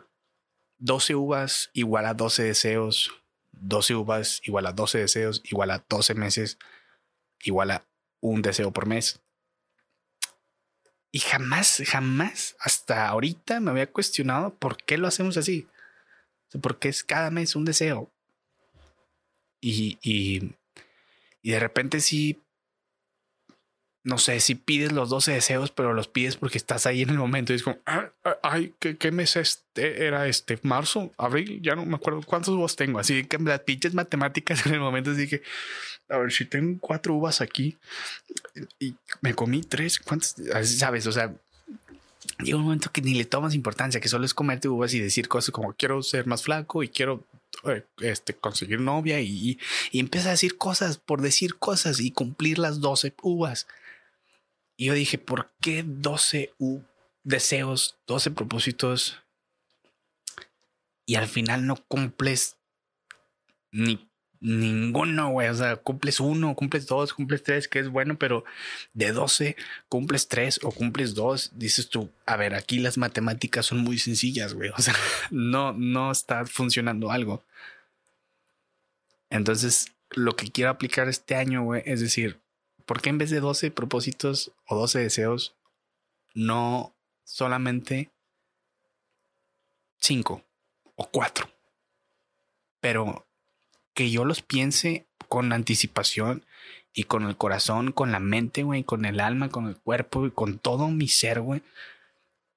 12 0.77 1.15
uvas 1.15 1.71
igual 1.73 2.05
a 2.05 2.13
12 2.13 2.43
deseos, 2.43 3.11
12 3.51 3.95
uvas 3.95 4.41
igual 4.43 4.67
a 4.67 4.73
12 4.73 4.99
deseos, 4.99 5.41
igual 5.45 5.71
a 5.71 5.83
12 5.89 6.13
meses, 6.13 6.59
igual 7.41 7.71
a 7.71 7.85
un 8.21 8.41
deseo 8.43 8.71
por 8.71 8.85
mes. 8.85 9.21
Y 11.11 11.19
jamás, 11.19 11.81
jamás, 11.85 12.55
hasta 12.59 13.07
ahorita 13.07 13.59
me 13.59 13.71
había 13.71 13.91
cuestionado 13.91 14.53
por 14.55 14.77
qué 14.77 14.97
lo 14.97 15.07
hacemos 15.07 15.37
así. 15.37 15.67
Porque 16.61 16.89
es 16.89 17.03
cada 17.03 17.31
mes 17.31 17.55
un 17.55 17.65
deseo. 17.65 18.11
Y, 19.61 19.97
y, 20.01 20.55
y 21.41 21.51
de 21.51 21.59
repente 21.59 22.01
sí 22.01 22.43
no 24.03 24.17
sé, 24.17 24.39
si 24.41 24.55
pides 24.55 24.91
los 24.91 25.09
12 25.09 25.31
deseos, 25.31 25.71
pero 25.71 25.93
los 25.93 26.09
pides 26.09 26.35
porque 26.35 26.57
estás 26.57 26.85
ahí 26.85 27.01
en 27.01 27.09
el 27.09 27.17
momento 27.17 27.53
y 27.53 27.55
es 27.55 27.63
como, 27.63 27.77
ah, 27.85 28.11
ah, 28.25 28.37
ay, 28.43 28.73
¿qué, 28.79 29.11
mes 29.11 29.37
este 29.37 30.05
era 30.05 30.27
este? 30.27 30.59
¿Marzo? 30.63 31.13
¿Abril? 31.17 31.61
Ya 31.61 31.75
no 31.75 31.85
me 31.85 31.95
acuerdo 31.95 32.21
cuántos 32.21 32.53
uvas 32.53 32.75
tengo. 32.75 32.99
Así 32.99 33.23
que 33.23 33.37
las 33.37 33.61
pinches 33.61 33.93
matemáticas 33.93 34.65
en 34.65 34.73
el 34.73 34.81
momento 34.81 35.13
dije, 35.13 35.41
a 36.09 36.17
ver, 36.17 36.33
si 36.33 36.43
tengo 36.43 36.79
cuatro 36.81 37.13
uvas 37.13 37.39
aquí 37.39 37.77
y 38.77 38.95
me 39.21 39.33
comí 39.33 39.61
tres, 39.61 39.99
¿cuántas? 39.99 40.35
¿Sabes? 40.63 41.07
O 41.07 41.13
sea, 41.13 41.33
llega 42.43 42.57
un 42.57 42.63
momento 42.63 42.91
que 42.91 43.01
ni 43.01 43.13
le 43.13 43.25
tomas 43.25 43.53
importancia, 43.53 43.99
que 43.99 44.07
solo 44.07 44.25
es 44.25 44.33
comerte 44.33 44.67
uvas 44.67 44.93
y 44.93 44.99
decir 44.99 45.27
cosas 45.27 45.51
como 45.51 45.73
quiero 45.73 46.01
ser 46.03 46.25
más 46.27 46.43
flaco 46.43 46.83
y 46.83 46.89
quiero 46.89 47.25
eh, 47.65 47.85
este, 48.01 48.33
conseguir 48.33 48.79
novia 48.79 49.19
y, 49.21 49.57
y, 49.91 49.99
empieza 49.99 50.29
a 50.29 50.31
decir 50.31 50.57
cosas 50.57 50.97
por 50.97 51.21
decir 51.21 51.55
cosas 51.55 51.99
y 51.99 52.11
cumplir 52.11 52.59
las 52.59 52.81
12 52.81 53.13
uvas. 53.21 53.67
Y 54.75 54.85
yo 54.85 54.93
dije, 54.93 55.17
¿por 55.17 55.51
qué 55.61 55.83
12 55.85 56.53
deseos, 57.23 57.97
12 58.07 58.31
propósitos? 58.31 59.19
Y 61.05 61.15
al 61.15 61.27
final 61.27 61.67
no 61.67 61.75
cumples 61.87 62.57
ni 63.71 64.09
ninguno, 64.43 65.29
güey. 65.29 65.47
O 65.47 65.55
sea, 65.55 65.77
cumples 65.77 66.19
uno, 66.19 66.53
cumples 66.53 66.85
dos, 66.85 67.13
cumples 67.13 67.41
tres, 67.41 67.67
que 67.67 67.79
es 67.79 67.89
bueno, 67.89 68.17
pero 68.19 68.43
de 68.93 69.11
12 69.11 69.55
cumples 69.89 70.27
tres 70.27 70.59
o 70.63 70.71
cumples 70.71 71.15
dos, 71.15 71.51
dices 71.55 71.89
tú, 71.89 72.09
a 72.25 72.35
ver, 72.35 72.53
aquí 72.53 72.79
las 72.79 72.97
matemáticas 72.97 73.65
son 73.65 73.79
muy 73.79 73.97
sencillas, 73.97 74.53
güey. 74.53 74.69
O 74.77 74.81
sea, 74.81 74.93
no, 75.31 75.71
no 75.73 76.11
está 76.11 76.45
funcionando 76.45 77.09
algo. 77.09 77.43
Entonces, 79.29 79.93
lo 80.11 80.35
que 80.35 80.51
quiero 80.51 80.69
aplicar 80.69 81.07
este 81.07 81.35
año, 81.35 81.63
güey, 81.63 81.81
es 81.85 82.01
decir, 82.01 82.39
¿por 82.85 83.01
qué 83.01 83.09
en 83.09 83.17
vez 83.17 83.29
de 83.29 83.39
12 83.39 83.71
propósitos 83.71 84.51
o 84.67 84.75
12 84.75 84.99
deseos, 84.99 85.55
no 86.33 86.93
solamente 87.23 88.11
5 89.99 90.43
o 90.95 91.07
4? 91.09 91.49
Pero 92.81 93.25
que 93.93 94.09
yo 94.09 94.25
los 94.25 94.41
piense 94.41 95.05
con 95.29 95.53
anticipación 95.53 96.45
y 96.93 97.03
con 97.03 97.23
el 97.23 97.37
corazón, 97.37 97.91
con 97.91 98.11
la 98.11 98.19
mente, 98.19 98.63
güey, 98.63 98.83
con 98.83 99.05
el 99.05 99.19
alma, 99.19 99.49
con 99.49 99.67
el 99.67 99.77
cuerpo 99.77 100.25
y 100.25 100.31
con 100.31 100.59
todo 100.59 100.89
mi 100.89 101.07
ser, 101.07 101.41
güey. 101.41 101.61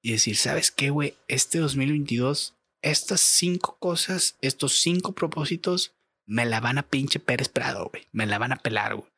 Y 0.02 0.12
decir, 0.12 0.36
¿sabes 0.36 0.70
qué, 0.70 0.90
güey? 0.90 1.16
Este 1.26 1.58
2022, 1.58 2.54
estas 2.82 3.20
cinco 3.20 3.76
cosas, 3.78 4.36
estos 4.40 4.78
cinco 4.80 5.12
propósitos, 5.12 5.94
me 6.26 6.44
la 6.44 6.60
van 6.60 6.78
a 6.78 6.82
pinche 6.82 7.18
Pérez 7.18 7.48
Prado, 7.48 7.88
güey. 7.90 8.06
Me 8.12 8.26
la 8.26 8.38
van 8.38 8.52
a 8.52 8.56
pelar, 8.56 8.94
güey. 8.94 9.10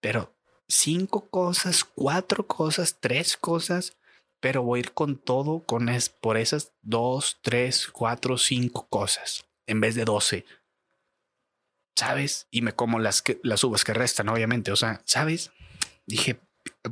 Pero 0.00 0.34
cinco 0.68 1.28
cosas, 1.28 1.84
cuatro 1.84 2.46
cosas, 2.46 2.98
tres 3.00 3.36
cosas, 3.36 3.96
pero 4.40 4.62
voy 4.62 4.78
a 4.78 4.80
ir 4.80 4.92
con 4.92 5.16
todo 5.18 5.60
con 5.60 5.88
es, 5.88 6.08
por 6.08 6.36
esas 6.36 6.72
dos, 6.82 7.38
tres, 7.42 7.88
cuatro, 7.88 8.38
cinco 8.38 8.86
cosas 8.88 9.46
en 9.66 9.80
vez 9.80 9.94
de 9.94 10.04
doce. 10.04 10.44
¿Sabes? 11.96 12.46
Y 12.50 12.62
me 12.62 12.74
como 12.74 13.00
las, 13.00 13.24
las 13.42 13.64
uvas 13.64 13.82
que 13.82 13.94
restan, 13.94 14.28
obviamente. 14.28 14.70
O 14.70 14.76
sea, 14.76 15.02
¿sabes? 15.04 15.50
Dije, 16.06 16.38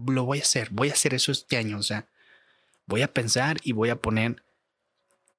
lo 0.06 0.24
voy 0.24 0.38
a 0.38 0.42
hacer, 0.42 0.70
voy 0.70 0.90
a 0.90 0.94
hacer 0.94 1.14
eso 1.14 1.30
este 1.30 1.56
año. 1.56 1.78
O 1.78 1.82
sea, 1.82 2.08
voy 2.86 3.02
a 3.02 3.12
pensar 3.12 3.58
y 3.62 3.72
voy 3.72 3.90
a 3.90 4.00
poner 4.00 4.42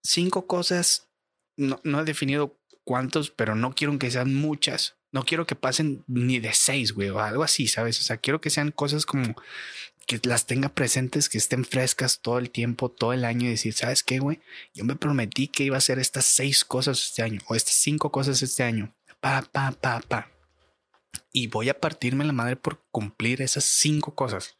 cinco 0.03 0.47
cosas. 0.47 1.09
No, 1.57 1.81
no 1.83 2.01
he 2.01 2.05
definido 2.05 2.57
cuántos, 2.83 3.31
pero 3.31 3.55
no 3.55 3.73
quiero 3.73 3.97
que 3.97 4.11
sean 4.11 4.35
muchas 4.35 4.95
no 5.15 5.23
quiero 5.23 5.47
que 5.47 5.55
pasen 5.55 6.03
ni 6.07 6.39
de 6.39 6.53
seis, 6.53 6.91
güey, 6.91 7.07
o 7.07 7.21
algo 7.21 7.41
así, 7.41 7.69
¿sabes? 7.69 8.01
O 8.01 8.03
sea, 8.03 8.17
quiero 8.17 8.41
que 8.41 8.49
sean 8.49 8.71
cosas 8.71 9.05
como 9.05 9.33
que 10.05 10.19
las 10.23 10.45
tenga 10.45 10.67
presentes, 10.67 11.29
que 11.29 11.37
estén 11.37 11.63
frescas 11.63 12.19
todo 12.19 12.37
el 12.37 12.49
tiempo, 12.51 12.91
todo 12.91 13.13
el 13.13 13.23
año 13.23 13.47
y 13.47 13.51
decir, 13.51 13.71
¿sabes 13.71 14.03
qué, 14.03 14.19
güey? 14.19 14.41
Yo 14.73 14.83
me 14.83 14.97
prometí 14.97 15.47
que 15.47 15.63
iba 15.63 15.75
a 15.75 15.77
hacer 15.77 15.99
estas 15.99 16.25
seis 16.25 16.65
cosas 16.65 17.01
este 17.01 17.21
año 17.21 17.39
o 17.47 17.55
estas 17.55 17.75
cinco 17.75 18.11
cosas 18.11 18.41
este 18.41 18.63
año. 18.63 18.93
Pa, 19.25 19.41
pa, 19.41 19.71
pa, 19.71 20.01
pa. 20.07 20.29
Y 21.33 21.47
voy 21.47 21.69
a 21.69 21.79
partirme 21.79 22.25
la 22.25 22.31
madre 22.31 22.57
por 22.57 22.83
cumplir 22.91 23.41
esas 23.41 23.63
cinco 23.63 24.13
cosas. 24.13 24.55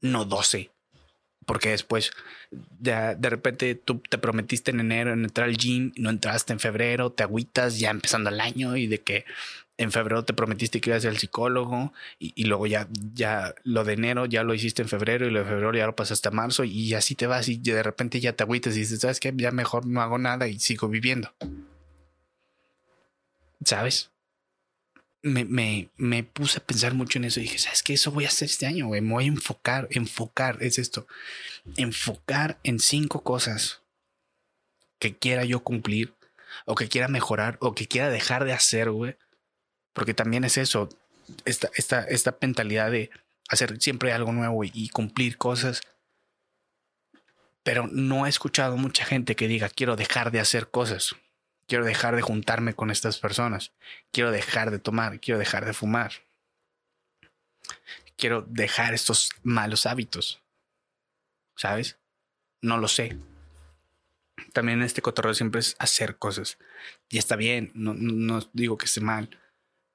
No 0.00 0.24
doce 0.24 0.72
porque 1.44 1.68
después 1.68 2.10
de, 2.50 3.14
de, 3.16 3.30
repente 3.30 3.76
tú 3.76 4.00
te 4.00 4.18
prometiste 4.18 4.72
en 4.72 4.80
enero 4.80 5.12
en 5.12 5.22
entrar 5.22 5.48
al 5.48 5.56
gym, 5.56 5.92
no 5.94 6.10
entraste 6.10 6.54
en 6.54 6.58
febrero, 6.58 7.12
te 7.12 7.22
agüitas 7.22 7.78
ya 7.78 7.90
empezando 7.90 8.30
el 8.30 8.40
año 8.40 8.76
y 8.76 8.88
de 8.88 9.00
que 9.02 9.24
en 9.76 9.92
febrero 9.92 10.24
te 10.24 10.34
prometiste 10.34 10.80
que 10.80 10.90
ibas 10.90 11.04
al 11.04 11.18
psicólogo 11.18 11.92
y, 12.18 12.32
y, 12.34 12.46
luego 12.46 12.66
ya, 12.66 12.88
ya 13.14 13.54
lo 13.62 13.84
de 13.84 13.92
enero 13.92 14.26
ya 14.26 14.42
lo 14.42 14.54
hiciste 14.54 14.82
en 14.82 14.88
febrero 14.88 15.24
y 15.24 15.30
lo 15.30 15.38
de 15.38 15.44
febrero 15.44 15.72
ya 15.72 15.86
lo 15.86 15.94
pasaste 15.94 16.26
a 16.26 16.32
marzo 16.32 16.64
y 16.64 16.94
así 16.94 17.14
te 17.14 17.28
vas 17.28 17.48
y 17.48 17.58
de 17.58 17.84
repente 17.84 18.18
ya 18.18 18.32
te 18.32 18.42
agüitas 18.42 18.76
y 18.76 18.80
dices, 18.80 18.98
¿sabes 18.98 19.20
qué? 19.20 19.32
Ya 19.36 19.52
mejor 19.52 19.86
no 19.86 20.02
hago 20.02 20.18
nada 20.18 20.48
y 20.48 20.58
sigo 20.58 20.88
viviendo. 20.88 21.32
¿Sabes? 23.64 24.10
me, 25.26 25.90
me, 25.96 26.22
puse 26.22 26.58
a 26.58 26.64
pensar 26.64 26.94
mucho 26.94 27.18
en 27.18 27.24
eso 27.24 27.40
y 27.40 27.44
dije, 27.44 27.58
¿sabes 27.58 27.82
qué? 27.82 27.94
Eso 27.94 28.12
voy 28.12 28.24
a 28.24 28.28
hacer 28.28 28.46
este 28.46 28.66
año, 28.66 28.86
güey. 28.86 29.00
Me 29.00 29.12
voy 29.12 29.24
a 29.24 29.28
enfocar, 29.28 29.88
enfocar, 29.90 30.58
es 30.60 30.78
esto. 30.78 31.06
Enfocar 31.76 32.60
en 32.62 32.78
cinco 32.78 33.22
cosas 33.24 33.82
que 35.00 35.16
quiera 35.16 35.44
yo 35.44 35.60
cumplir 35.60 36.14
o 36.64 36.74
que 36.76 36.88
quiera 36.88 37.08
mejorar 37.08 37.58
o 37.60 37.74
que 37.74 37.88
quiera 37.88 38.08
dejar 38.08 38.44
de 38.44 38.52
hacer, 38.52 38.90
güey. 38.90 39.16
Porque 39.92 40.14
también 40.14 40.44
es 40.44 40.58
eso, 40.58 40.88
esta, 41.44 41.70
esta, 41.74 42.04
esta 42.04 42.36
mentalidad 42.40 42.90
de 42.90 43.10
hacer 43.48 43.80
siempre 43.80 44.12
algo 44.12 44.32
nuevo 44.32 44.62
y 44.62 44.88
cumplir 44.90 45.38
cosas. 45.38 45.80
Pero 47.64 47.88
no 47.88 48.26
he 48.26 48.28
escuchado 48.28 48.76
mucha 48.76 49.04
gente 49.04 49.34
que 49.34 49.48
diga, 49.48 49.68
quiero 49.68 49.96
dejar 49.96 50.30
de 50.30 50.38
hacer 50.38 50.70
cosas. 50.70 51.16
Quiero 51.66 51.84
dejar 51.84 52.14
de 52.14 52.22
juntarme 52.22 52.74
con 52.74 52.90
estas 52.90 53.18
personas. 53.18 53.72
Quiero 54.12 54.30
dejar 54.30 54.70
de 54.70 54.78
tomar. 54.78 55.20
Quiero 55.20 55.38
dejar 55.38 55.64
de 55.64 55.72
fumar. 55.72 56.12
Quiero 58.16 58.42
dejar 58.42 58.94
estos 58.94 59.30
malos 59.42 59.86
hábitos. 59.86 60.42
¿Sabes? 61.56 61.98
No 62.62 62.78
lo 62.78 62.88
sé. 62.88 63.18
También 64.52 64.82
este 64.82 65.02
cotorreo 65.02 65.34
siempre 65.34 65.60
es 65.60 65.76
hacer 65.78 66.18
cosas. 66.18 66.58
Y 67.08 67.18
está 67.18 67.36
bien, 67.36 67.72
no, 67.74 67.94
no 67.94 68.40
digo 68.52 68.78
que 68.78 68.86
esté 68.86 69.00
mal, 69.00 69.30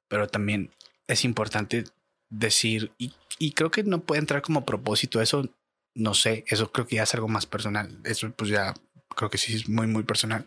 pero 0.08 0.28
también 0.28 0.72
es 1.08 1.24
importante 1.26 1.86
decir, 2.30 2.92
y, 2.98 3.14
y 3.40 3.54
creo 3.54 3.72
que 3.72 3.84
no 3.84 4.02
puede 4.02 4.20
entrar 4.20 4.42
como 4.42 4.66
propósito, 4.66 5.22
eso 5.22 5.50
no 5.94 6.14
sé, 6.14 6.44
eso 6.48 6.72
creo 6.72 6.88
que 6.88 6.96
ya 6.96 7.04
es 7.04 7.14
algo 7.14 7.28
más 7.28 7.46
personal, 7.46 8.00
eso 8.04 8.32
pues 8.32 8.50
ya 8.50 8.74
creo 9.16 9.30
que 9.30 9.38
sí 9.38 9.56
es 9.56 9.70
muy, 9.70 9.88
muy 9.88 10.04
personal 10.04 10.46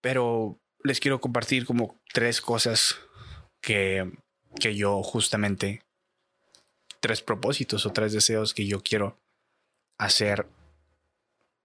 pero 0.00 0.58
les 0.82 1.00
quiero 1.00 1.20
compartir 1.20 1.66
como 1.66 2.00
tres 2.12 2.40
cosas 2.40 2.96
que, 3.60 4.10
que 4.58 4.74
yo 4.74 5.02
justamente, 5.02 5.82
tres 7.00 7.22
propósitos 7.22 7.86
o 7.86 7.92
tres 7.92 8.12
deseos 8.12 8.54
que 8.54 8.66
yo 8.66 8.82
quiero 8.82 9.18
hacer 9.98 10.46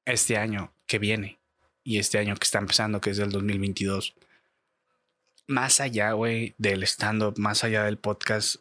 este 0.06 0.38
año 0.38 0.74
que 0.86 1.00
viene 1.00 1.40
y 1.84 2.00
este 2.00 2.18
año 2.18 2.36
que 2.36 2.44
está 2.44 2.60
empezando, 2.60 3.02
que 3.02 3.12
es 3.12 3.20
el 3.20 3.32
2022. 3.32 4.16
más 5.48 5.80
allá, 5.80 6.14
güey, 6.14 6.56
del 6.58 6.82
stand-up, 6.84 7.38
más 7.38 7.64
allá 7.64 7.84
del 7.84 8.00
podcast, 8.00 8.58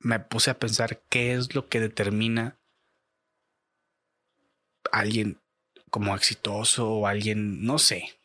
me 0.00 0.18
puse 0.18 0.50
a 0.50 0.58
pensar 0.58 1.02
qué 1.08 1.34
es 1.34 1.54
lo 1.54 1.68
que 1.68 1.78
determina 1.78 2.58
alguien 4.90 5.40
como 5.90 6.14
exitoso 6.16 6.90
o 6.90 7.06
alguien, 7.06 7.64
no 7.64 7.78
sé. 7.78 8.19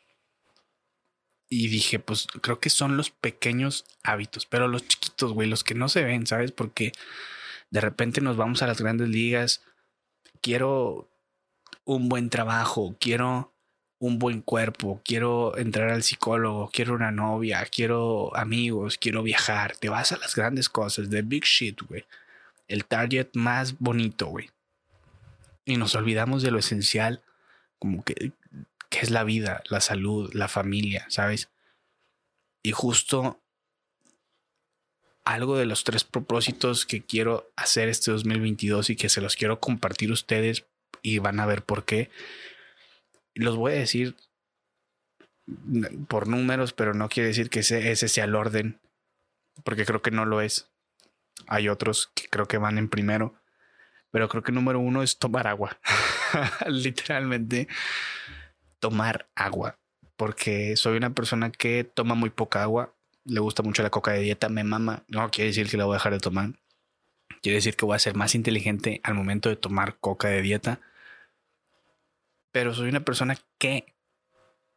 Y 1.57 1.69
dije, 1.69 1.99
pues 1.99 2.27
creo 2.41 2.59
que 2.59 2.69
son 2.69 2.97
los 2.97 3.11
pequeños 3.11 3.85
hábitos, 4.03 4.45
pero 4.45 4.67
los 4.67 4.85
chiquitos, 4.85 5.31
güey, 5.31 5.47
los 5.47 5.63
que 5.63 5.73
no 5.73 5.87
se 5.87 6.03
ven, 6.03 6.27
¿sabes? 6.27 6.51
Porque 6.51 6.91
de 7.71 7.79
repente 7.79 8.19
nos 8.19 8.35
vamos 8.35 8.61
a 8.61 8.67
las 8.67 8.81
grandes 8.81 9.07
ligas. 9.07 9.61
Quiero 10.41 11.09
un 11.85 12.09
buen 12.09 12.29
trabajo, 12.29 12.97
quiero 12.99 13.53
un 13.99 14.19
buen 14.19 14.41
cuerpo, 14.41 14.99
quiero 15.05 15.57
entrar 15.57 15.91
al 15.91 16.03
psicólogo, 16.03 16.69
quiero 16.73 16.93
una 16.93 17.11
novia, 17.11 17.65
quiero 17.71 18.35
amigos, 18.35 18.97
quiero 18.97 19.23
viajar. 19.23 19.77
Te 19.77 19.87
vas 19.87 20.11
a 20.11 20.17
las 20.17 20.35
grandes 20.35 20.67
cosas, 20.67 21.09
de 21.09 21.21
big 21.21 21.45
shit, 21.45 21.81
güey. 21.83 22.05
El 22.67 22.83
target 22.83 23.29
más 23.33 23.79
bonito, 23.79 24.25
güey. 24.25 24.49
Y 25.63 25.77
nos 25.77 25.95
olvidamos 25.95 26.43
de 26.43 26.51
lo 26.51 26.59
esencial, 26.59 27.23
como 27.79 28.03
que, 28.03 28.33
que 28.95 29.01
es 29.01 29.11
la 29.11 29.25
vida, 29.25 29.61
la 29.69 29.81
salud, 29.81 30.33
la 30.33 30.47
familia, 30.47 31.05
¿sabes? 31.09 31.49
Y 32.63 32.71
justo 32.71 33.43
algo 35.25 35.57
de 35.57 35.65
los 35.65 35.83
tres 35.83 36.05
propósitos 36.05 36.85
que 36.85 37.03
quiero 37.03 37.51
hacer 37.57 37.89
este 37.89 38.11
2022 38.11 38.91
y 38.91 38.95
que 38.95 39.09
se 39.09 39.19
los 39.19 39.35
quiero 39.35 39.59
compartir 39.59 40.13
ustedes 40.13 40.65
y 41.01 41.19
van 41.19 41.41
a 41.41 41.45
ver 41.45 41.63
por 41.63 41.83
qué 41.83 42.09
los 43.33 43.57
voy 43.57 43.73
a 43.73 43.75
decir 43.75 44.15
por 46.07 46.29
números, 46.29 46.71
pero 46.71 46.93
no 46.93 47.09
quiere 47.09 47.27
decir 47.27 47.49
que 47.49 47.59
ese 47.59 48.07
sea 48.07 48.23
el 48.23 48.35
orden, 48.35 48.79
porque 49.65 49.85
creo 49.85 50.01
que 50.01 50.11
no 50.11 50.23
lo 50.23 50.39
es. 50.39 50.69
Hay 51.47 51.67
otros 51.67 52.11
que 52.15 52.29
creo 52.29 52.47
que 52.47 52.57
van 52.57 52.77
en 52.77 52.87
primero, 52.87 53.35
pero 54.09 54.29
creo 54.29 54.41
que 54.41 54.53
número 54.53 54.79
uno 54.79 55.03
es 55.03 55.19
tomar 55.19 55.47
agua. 55.47 55.77
Literalmente, 56.67 57.67
tomar 58.89 59.29
agua, 59.35 59.79
porque 60.15 60.75
soy 60.77 60.97
una 60.97 61.13
persona 61.13 61.51
que 61.51 61.83
toma 61.83 62.15
muy 62.15 62.29
poca 62.29 62.63
agua, 62.63 62.93
le 63.23 63.39
gusta 63.39 63.63
mucho 63.63 63.83
la 63.83 63.89
coca 63.89 64.11
de 64.11 64.19
dieta, 64.19 64.49
me 64.49 64.63
mama, 64.63 65.03
no 65.07 65.29
quiere 65.31 65.49
decir 65.49 65.69
que 65.69 65.77
la 65.77 65.85
voy 65.85 65.93
a 65.93 65.97
dejar 65.97 66.13
de 66.13 66.19
tomar. 66.19 66.53
Quiere 67.41 67.57
decir 67.57 67.75
que 67.75 67.85
voy 67.85 67.95
a 67.95 67.99
ser 67.99 68.15
más 68.15 68.35
inteligente 68.35 69.01
al 69.03 69.15
momento 69.15 69.49
de 69.49 69.55
tomar 69.55 69.97
coca 69.99 70.27
de 70.27 70.41
dieta 70.41 70.79
pero 72.55 72.73
soy 72.73 72.87
una 72.87 73.03
persona 73.03 73.37
que 73.57 73.97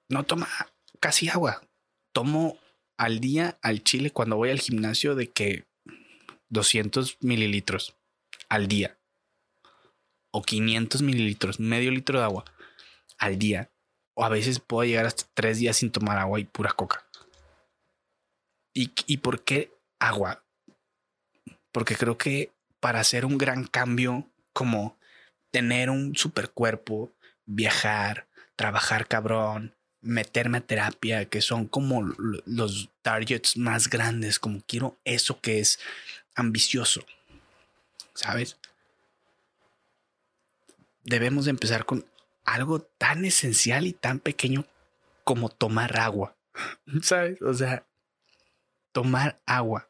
no 0.09 0.25
toma 0.25 0.49
casi 0.99 1.29
agua. 1.29 1.63
Tomo 2.13 2.59
al 2.97 3.21
día 3.21 3.57
al 3.63 3.85
chile 3.85 4.11
cuando 4.11 4.35
voy 4.35 4.51
al 4.51 4.59
gimnasio 4.59 5.15
de 5.15 5.31
que 5.31 5.65
200 6.49 7.19
mililitros 7.21 7.95
al 8.49 8.67
día 8.67 8.99
o 10.33 10.43
500 10.43 11.03
mililitros, 11.03 11.61
medio 11.61 11.93
litro 11.93 12.19
de 12.19 12.25
agua 12.25 12.45
al 13.17 13.39
día. 13.39 13.71
O 14.21 14.25
a 14.25 14.29
veces 14.29 14.59
puedo 14.59 14.83
llegar 14.85 15.07
hasta 15.07 15.23
tres 15.33 15.59
días 15.59 15.77
sin 15.77 15.93
tomar 15.93 16.19
agua 16.19 16.41
y 16.41 16.45
pura 16.45 16.73
coca. 16.73 17.07
¿Y, 18.75 18.91
y 19.07 19.19
por 19.19 19.45
qué 19.45 19.73
agua? 20.01 20.43
Porque 21.71 21.95
creo 21.95 22.19
que 22.19 22.51
para 22.81 22.99
hacer 22.99 23.25
un 23.25 23.39
gran 23.39 23.65
cambio 23.65 24.29
como 24.53 24.99
tener 25.53 25.89
un 25.89 26.17
super 26.17 26.51
cuerpo, 26.51 27.13
viajar, 27.47 28.27
trabajar 28.57 29.07
cabrón, 29.07 29.77
meterme 30.01 30.59
a 30.59 30.63
terapia, 30.63 31.27
que 31.27 31.41
son 31.41 31.69
como 31.69 32.03
los 32.03 32.91
targets 33.03 33.57
más 33.57 33.89
grandes, 33.89 34.41
como 34.41 34.63
quiero 34.67 34.99
eso 35.05 35.41
que 35.41 35.61
es 35.61 35.79
ambicioso, 36.35 37.07
¿sabes? 38.15 38.57
Debemos 41.05 41.45
de 41.45 41.51
empezar 41.51 41.85
con 41.85 42.05
algo 42.55 42.81
tan 42.81 43.25
esencial 43.25 43.87
y 43.87 43.93
tan 43.93 44.21
pequeño 44.21 44.65
como 45.25 45.49
tomar 45.49 45.99
agua, 45.99 46.37
¿sabes? 47.03 47.41
O 47.43 47.55
sea, 47.55 47.87
tomar 48.93 49.41
agua. 49.47 49.89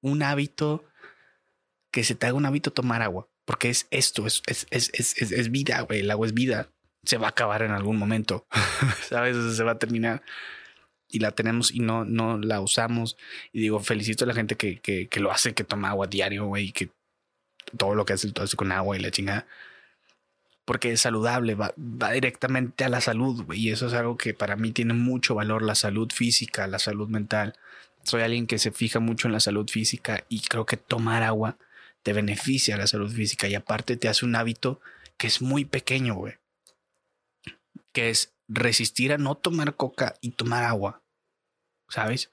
Un 0.00 0.22
hábito 0.22 0.84
que 1.92 2.02
se 2.02 2.14
te 2.14 2.26
haga 2.26 2.36
un 2.36 2.46
hábito 2.46 2.72
tomar 2.72 3.02
agua. 3.02 3.28
Porque 3.44 3.70
es 3.70 3.86
esto, 3.90 4.26
es, 4.26 4.42
es, 4.46 4.66
es, 4.70 5.20
es 5.20 5.50
vida, 5.50 5.80
güey. 5.82 6.00
El 6.00 6.10
agua 6.10 6.26
es 6.26 6.34
vida. 6.34 6.68
Se 7.04 7.18
va 7.18 7.26
a 7.26 7.30
acabar 7.30 7.62
en 7.62 7.72
algún 7.72 7.96
momento. 7.96 8.46
¿Sabes? 9.08 9.56
se 9.56 9.62
va 9.64 9.72
a 9.72 9.78
terminar. 9.78 10.22
Y 11.08 11.18
la 11.18 11.32
tenemos 11.32 11.72
y 11.72 11.80
no, 11.80 12.04
no 12.04 12.38
la 12.38 12.60
usamos. 12.60 13.16
Y 13.52 13.60
digo, 13.60 13.80
felicito 13.80 14.24
a 14.24 14.28
la 14.28 14.34
gente 14.34 14.56
que, 14.56 14.80
que, 14.80 15.20
lo 15.20 15.30
hace, 15.30 15.54
que 15.54 15.64
toma 15.64 15.90
agua 15.90 16.06
diario, 16.06 16.46
güey. 16.46 16.72
Que 16.72 16.90
todo 17.76 17.94
lo 17.94 18.04
que 18.04 18.14
hace, 18.14 18.32
todo 18.32 18.44
hace 18.44 18.56
con 18.56 18.72
agua 18.72 18.96
y 18.96 19.00
la 19.00 19.10
chingada. 19.10 19.46
Porque 20.72 20.92
es 20.92 21.02
saludable, 21.02 21.54
va, 21.54 21.74
va 21.76 22.12
directamente 22.12 22.84
a 22.84 22.88
la 22.88 23.02
salud. 23.02 23.44
Y 23.52 23.72
eso 23.72 23.88
es 23.88 23.92
algo 23.92 24.16
que 24.16 24.32
para 24.32 24.56
mí 24.56 24.72
tiene 24.72 24.94
mucho 24.94 25.34
valor, 25.34 25.60
la 25.60 25.74
salud 25.74 26.10
física, 26.10 26.66
la 26.66 26.78
salud 26.78 27.10
mental. 27.10 27.58
Soy 28.04 28.22
alguien 28.22 28.46
que 28.46 28.56
se 28.56 28.72
fija 28.72 28.98
mucho 28.98 29.28
en 29.28 29.32
la 29.32 29.40
salud 29.40 29.68
física 29.68 30.24
y 30.30 30.40
creo 30.40 30.64
que 30.64 30.78
tomar 30.78 31.24
agua 31.24 31.58
te 32.02 32.14
beneficia 32.14 32.78
la 32.78 32.86
salud 32.86 33.12
física 33.12 33.48
y 33.48 33.54
aparte 33.54 33.98
te 33.98 34.08
hace 34.08 34.24
un 34.24 34.34
hábito 34.34 34.80
que 35.18 35.26
es 35.26 35.42
muy 35.42 35.66
pequeño, 35.66 36.14
güey. 36.14 36.38
Que 37.92 38.08
es 38.08 38.32
resistir 38.48 39.12
a 39.12 39.18
no 39.18 39.34
tomar 39.34 39.76
coca 39.76 40.14
y 40.22 40.30
tomar 40.30 40.64
agua. 40.64 41.02
¿Sabes? 41.90 42.30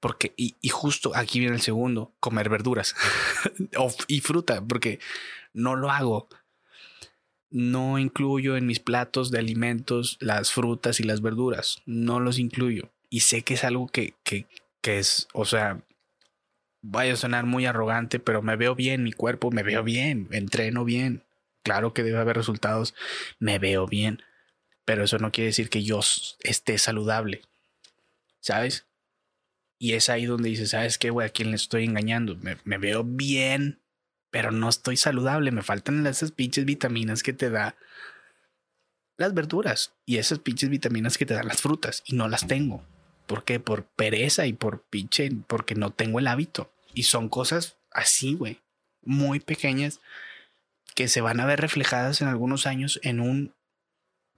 Porque, 0.00 0.32
y, 0.38 0.56
justo 0.70 1.14
aquí 1.14 1.38
viene 1.38 1.56
el 1.56 1.60
segundo, 1.60 2.14
comer 2.18 2.48
verduras 2.48 2.94
y 4.08 4.20
fruta, 4.22 4.64
porque 4.66 5.00
no 5.52 5.76
lo 5.76 5.90
hago. 5.90 6.30
No 7.50 7.98
incluyo 7.98 8.56
en 8.56 8.66
mis 8.66 8.80
platos 8.80 9.30
de 9.30 9.38
alimentos 9.38 10.16
las 10.20 10.52
frutas 10.52 11.00
y 11.00 11.04
las 11.04 11.22
verduras. 11.22 11.78
No 11.86 12.20
los 12.20 12.38
incluyo. 12.38 12.92
Y 13.10 13.20
sé 13.20 13.42
que 13.42 13.54
es 13.54 13.64
algo 13.64 13.88
que, 13.88 14.14
que, 14.22 14.46
que 14.82 14.98
es, 14.98 15.28
o 15.32 15.44
sea, 15.44 15.82
vaya 16.82 17.14
a 17.14 17.16
sonar 17.16 17.46
muy 17.46 17.66
arrogante, 17.66 18.18
pero 18.18 18.42
me 18.42 18.56
veo 18.56 18.74
bien, 18.74 19.02
mi 19.02 19.12
cuerpo, 19.12 19.50
me 19.50 19.62
veo 19.62 19.82
bien, 19.82 20.28
entreno 20.30 20.84
bien. 20.84 21.24
Claro 21.62 21.92
que 21.92 22.02
debe 22.02 22.18
haber 22.18 22.36
resultados, 22.36 22.94
me 23.38 23.58
veo 23.58 23.86
bien, 23.86 24.22
pero 24.84 25.04
eso 25.04 25.18
no 25.18 25.32
quiere 25.32 25.48
decir 25.48 25.68
que 25.68 25.82
yo 25.82 26.00
esté 26.40 26.78
saludable, 26.78 27.42
¿sabes? 28.40 28.86
Y 29.78 29.92
es 29.92 30.08
ahí 30.08 30.26
donde 30.26 30.48
dices, 30.48 30.70
¿sabes 30.70 30.98
qué, 30.98 31.10
güey? 31.10 31.26
¿A 31.26 31.30
quién 31.30 31.50
le 31.50 31.56
estoy 31.56 31.84
engañando? 31.84 32.36
Me, 32.36 32.56
me, 32.64 32.78
veo 32.78 33.04
bien, 33.04 33.80
pero 34.30 34.50
no 34.50 34.68
estoy 34.68 34.96
saludable. 34.96 35.50
Me 35.50 35.62
faltan 35.62 36.06
esas 36.06 36.32
pinches 36.32 36.64
vitaminas 36.64 37.22
que 37.22 37.32
te 37.32 37.50
da 37.50 37.76
las 39.16 39.34
verduras 39.34 39.94
y 40.06 40.18
esas 40.18 40.38
pinches 40.38 40.70
vitaminas 40.70 41.18
que 41.18 41.26
te 41.26 41.34
dan 41.34 41.48
las 41.48 41.60
frutas 41.60 42.02
y 42.06 42.14
no 42.14 42.28
las 42.28 42.46
tengo. 42.46 42.84
¿Por 43.26 43.44
qué? 43.44 43.60
Por 43.60 43.84
pereza 43.84 44.46
y 44.46 44.52
por 44.52 44.82
pinche, 44.84 45.30
porque 45.46 45.74
no 45.74 45.90
tengo 45.90 46.18
el 46.18 46.28
hábito. 46.28 46.72
Y 46.94 47.02
son 47.02 47.28
cosas 47.28 47.76
así, 47.90 48.34
güey, 48.34 48.60
muy 49.02 49.40
pequeñas 49.40 50.00
que 50.94 51.08
se 51.08 51.20
van 51.20 51.40
a 51.40 51.46
ver 51.46 51.60
reflejadas 51.60 52.20
en 52.20 52.28
algunos 52.28 52.66
años 52.66 52.98
en 53.02 53.20
un 53.20 53.54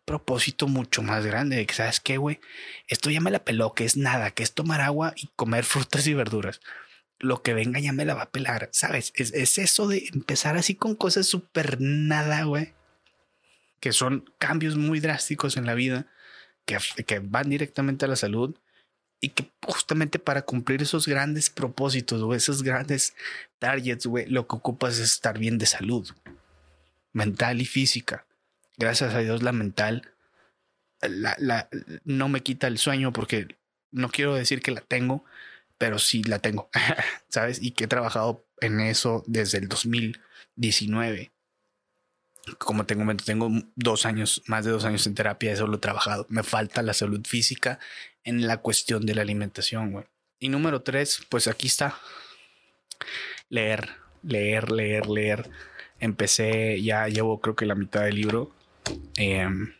propósito 0.04 0.66
mucho 0.66 1.02
más 1.02 1.24
grande 1.24 1.56
de 1.56 1.66
que, 1.66 1.74
¿sabes 1.74 2.00
qué, 2.00 2.16
güey? 2.16 2.40
Esto 2.88 3.10
ya 3.10 3.20
me 3.20 3.30
la 3.30 3.44
peló, 3.44 3.74
que 3.74 3.84
es 3.84 3.96
nada, 3.96 4.32
que 4.32 4.42
es 4.42 4.52
tomar 4.52 4.80
agua 4.80 5.12
y 5.16 5.28
comer 5.36 5.64
frutas 5.64 6.06
y 6.06 6.14
verduras. 6.14 6.60
Lo 7.20 7.42
que 7.42 7.54
venga 7.54 7.78
ya 7.80 7.92
me 7.92 8.04
la 8.04 8.14
va 8.14 8.22
a 8.22 8.30
pelar, 8.30 8.68
¿sabes? 8.72 9.12
Es, 9.14 9.32
es 9.32 9.58
eso 9.58 9.86
de 9.86 10.08
empezar 10.12 10.56
así 10.56 10.74
con 10.74 10.96
cosas 10.96 11.26
súper 11.26 11.80
nada, 11.80 12.44
güey. 12.44 12.72
Que 13.78 13.92
son 13.92 14.24
cambios 14.38 14.76
muy 14.76 15.00
drásticos 15.00 15.56
en 15.56 15.66
la 15.66 15.74
vida, 15.74 16.06
que, 16.64 16.78
que 17.06 17.18
van 17.20 17.48
directamente 17.50 18.04
a 18.04 18.08
la 18.08 18.16
salud 18.16 18.56
y 19.20 19.30
que 19.30 19.50
justamente 19.66 20.18
para 20.18 20.42
cumplir 20.42 20.82
esos 20.82 21.06
grandes 21.06 21.50
propósitos 21.50 22.22
o 22.22 22.34
esos 22.34 22.62
grandes 22.62 23.14
targets, 23.58 24.06
güey, 24.06 24.26
lo 24.26 24.46
que 24.46 24.56
ocupas 24.56 24.94
es 24.94 25.12
estar 25.12 25.38
bien 25.38 25.58
de 25.58 25.66
salud 25.66 26.10
mental 27.12 27.60
y 27.60 27.66
física. 27.66 28.26
Gracias 28.78 29.14
a 29.14 29.18
Dios 29.18 29.42
la 29.42 29.52
mental 29.52 30.10
la, 31.08 31.34
la, 31.38 31.68
no 32.04 32.28
me 32.28 32.42
quita 32.42 32.66
el 32.66 32.78
sueño 32.78 33.12
porque 33.12 33.56
no 33.90 34.10
quiero 34.10 34.34
decir 34.34 34.60
que 34.60 34.70
la 34.70 34.80
tengo, 34.80 35.24
pero 35.80 35.98
sí 35.98 36.22
la 36.24 36.40
tengo, 36.40 36.68
¿sabes? 37.28 37.62
Y 37.62 37.70
que 37.70 37.84
he 37.84 37.88
trabajado 37.88 38.44
en 38.60 38.80
eso 38.80 39.24
desde 39.26 39.56
el 39.56 39.68
2019 39.68 41.32
como 42.58 42.86
tengo 42.86 43.14
tengo 43.16 43.50
dos 43.76 44.06
años, 44.06 44.42
más 44.46 44.64
de 44.64 44.70
dos 44.70 44.84
años 44.84 45.06
en 45.06 45.14
terapia, 45.14 45.52
eso 45.52 45.66
lo 45.66 45.76
he 45.76 45.80
trabajado. 45.80 46.26
Me 46.28 46.42
falta 46.42 46.82
la 46.82 46.94
salud 46.94 47.24
física 47.26 47.78
en 48.24 48.46
la 48.46 48.58
cuestión 48.58 49.06
de 49.06 49.14
la 49.14 49.22
alimentación, 49.22 49.92
güey. 49.92 50.04
Y 50.38 50.48
número 50.48 50.82
tres, 50.82 51.20
pues 51.28 51.48
aquí 51.48 51.66
está. 51.66 51.98
Leer, 53.48 53.90
leer, 54.22 54.70
leer, 54.70 55.06
leer. 55.08 55.50
Empecé, 55.98 56.82
ya 56.82 57.08
llevo 57.08 57.40
creo 57.40 57.56
que 57.56 57.66
la 57.66 57.74
mitad 57.74 58.04
del 58.04 58.16
libro. 58.16 58.50
Em, 59.16 59.74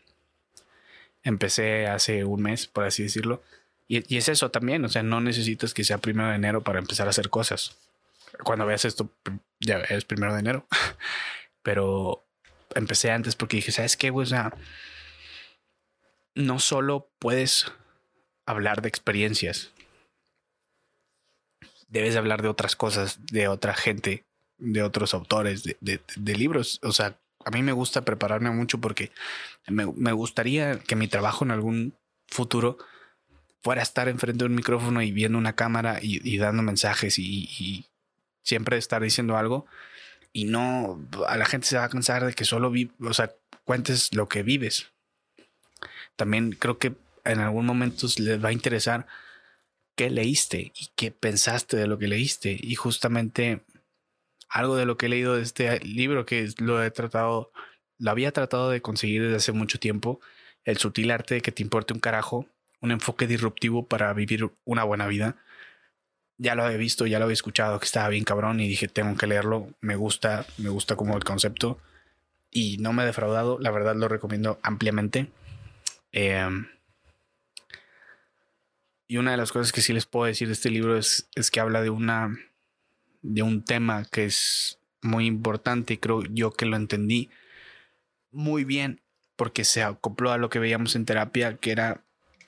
empecé 1.23 1.87
hace 1.87 2.23
un 2.23 2.41
mes, 2.43 2.67
por 2.67 2.85
así 2.85 3.03
decirlo. 3.03 3.43
Y, 3.91 4.15
es 4.15 4.29
eso 4.29 4.49
también, 4.51 4.85
o 4.85 4.89
sea, 4.89 5.03
no 5.03 5.19
necesitas 5.19 5.73
que 5.73 5.83
sea 5.83 5.97
primero 5.97 6.29
de 6.29 6.35
enero 6.35 6.63
para 6.63 6.79
empezar 6.79 7.07
a 7.07 7.09
hacer 7.09 7.29
cosas. 7.29 7.77
Cuando 8.45 8.65
veas 8.65 8.85
esto, 8.85 9.09
ya 9.59 9.79
es 9.79 10.05
primero 10.05 10.33
de 10.33 10.39
enero. 10.39 10.65
Pero 11.61 12.23
empecé 12.73 13.11
antes 13.11 13.35
porque 13.35 13.57
dije, 13.57 13.73
¿sabes 13.73 13.97
qué? 13.97 14.09
O 14.09 14.25
sea, 14.25 14.53
no 16.35 16.59
solo 16.59 17.09
puedes 17.19 17.65
hablar 18.45 18.81
de 18.81 18.87
experiencias, 18.87 19.73
debes 21.89 22.15
hablar 22.15 22.41
de 22.41 22.47
otras 22.47 22.77
cosas, 22.77 23.19
de 23.25 23.49
otra 23.49 23.73
gente, 23.73 24.23
de 24.57 24.83
otros 24.83 25.13
autores, 25.13 25.63
de, 25.63 26.35
libros. 26.37 26.79
O 26.81 26.93
sea, 26.93 27.19
a 27.43 27.51
mí 27.51 27.61
me 27.61 27.73
gusta 27.73 28.05
prepararme 28.05 28.51
mucho 28.51 28.79
porque 28.79 29.11
me, 29.67 30.13
gustaría 30.13 30.79
que 30.79 30.95
mi 30.95 31.09
trabajo 31.09 31.43
en 31.43 31.51
algún 31.51 31.93
futuro 32.29 32.77
fuera 33.63 33.81
estar 33.81 34.09
enfrente 34.09 34.39
de 34.39 34.49
un 34.49 34.55
micrófono 34.55 35.01
y 35.01 35.11
viendo 35.11 35.37
una 35.37 35.55
cámara 35.55 35.99
y, 36.01 36.37
dando 36.37 36.63
mensajes 36.63 37.19
y, 37.19 37.85
siempre 38.43 38.77
estar 38.77 39.03
diciendo 39.03 39.37
algo 39.37 39.67
y 40.33 40.45
no 40.45 40.99
a 41.27 41.37
la 41.37 41.45
gente 41.45 41.67
se 41.67 41.77
va 41.77 41.83
a 41.83 41.89
cansar 41.89 42.25
de 42.25 42.33
que 42.33 42.43
solo 42.43 42.71
vi, 42.71 42.91
o 42.99 43.13
sea, 43.13 43.31
cuentes 43.65 44.15
lo 44.15 44.27
que 44.27 44.41
vives. 44.41 44.87
También 46.15 46.53
creo 46.53 46.79
que 46.79 46.95
en 47.23 47.39
algún 47.39 47.67
momento 47.67 48.07
les 48.17 48.43
va 48.43 48.49
a 48.49 48.53
interesar 48.53 49.05
qué 49.95 50.09
leíste 50.09 50.71
y 50.75 50.89
qué 50.95 51.11
pensaste 51.11 51.77
de 51.77 51.85
lo 51.85 51.99
que 51.99 52.07
leíste 52.07 52.57
y 52.59 52.73
justamente 52.75 53.63
algo 54.49 54.75
de 54.75 54.85
lo 54.85 54.97
que 54.97 55.05
he 55.05 55.09
leído 55.09 55.35
de 55.35 55.43
este 55.43 55.79
libro 55.81 56.25
que 56.25 56.49
lo 56.57 56.83
he 56.83 56.89
tratado 56.89 57.51
lo 58.01 58.09
había 58.09 58.31
tratado 58.31 58.71
de 58.71 58.81
conseguir 58.81 59.21
desde 59.21 59.35
hace 59.35 59.51
mucho 59.51 59.79
tiempo, 59.79 60.19
el 60.65 60.77
sutil 60.77 61.11
arte 61.11 61.35
de 61.35 61.41
que 61.41 61.51
te 61.51 61.61
importe 61.61 61.93
un 61.93 61.99
carajo 61.99 62.47
un 62.81 62.91
enfoque 62.91 63.27
disruptivo 63.27 63.85
para 63.87 64.13
vivir 64.13 64.51
una 64.65 64.83
buena 64.83 65.07
vida. 65.07 65.37
Ya 66.37 66.55
lo 66.55 66.63
había 66.63 66.77
visto, 66.77 67.05
ya 67.05 67.19
lo 67.19 67.25
había 67.25 67.33
escuchado, 67.33 67.79
que 67.79 67.85
estaba 67.85 68.09
bien 68.09 68.23
cabrón 68.23 68.59
y 68.59 68.67
dije, 68.67 68.87
tengo 68.87 69.15
que 69.15 69.27
leerlo, 69.27 69.69
me 69.79 69.95
gusta, 69.95 70.45
me 70.57 70.69
gusta 70.69 70.95
como 70.95 71.15
el 71.15 71.23
concepto 71.23 71.79
y 72.49 72.77
no 72.79 72.93
me 72.93 73.03
he 73.03 73.05
defraudado, 73.05 73.57
la 73.59 73.71
verdad 73.71 73.95
lo 73.95 74.07
recomiendo 74.07 74.59
ampliamente. 74.63 75.27
Em, 76.11 76.67
y 79.07 79.17
una 79.17 79.31
de 79.31 79.37
las 79.37 79.51
cosas 79.51 79.71
que 79.71 79.81
sí 79.81 79.93
les 79.93 80.05
puedo 80.05 80.25
decir 80.25 80.47
de 80.47 80.53
este 80.53 80.69
libro 80.69 80.97
es, 80.97 81.29
es 81.35 81.51
que 81.51 81.59
habla 81.59 81.81
de 81.81 81.89
una 81.89 82.37
de 83.21 83.43
un 83.43 83.63
tema 83.63 84.05
que 84.05 84.25
es 84.25 84.79
muy 85.01 85.25
importante 85.25 85.93
y 85.93 85.97
creo 85.97 86.23
yo 86.23 86.51
que 86.51 86.65
lo 86.65 86.75
entendí 86.75 87.29
muy 88.31 88.63
bien 88.63 89.01
porque 89.35 89.63
se 89.63 89.83
acopló 89.83 90.31
a 90.31 90.37
lo 90.37 90.49
que 90.49 90.59
veíamos 90.59 90.95
en 90.95 91.05
terapia, 91.05 91.57
que 91.57 91.71
era 91.71 92.03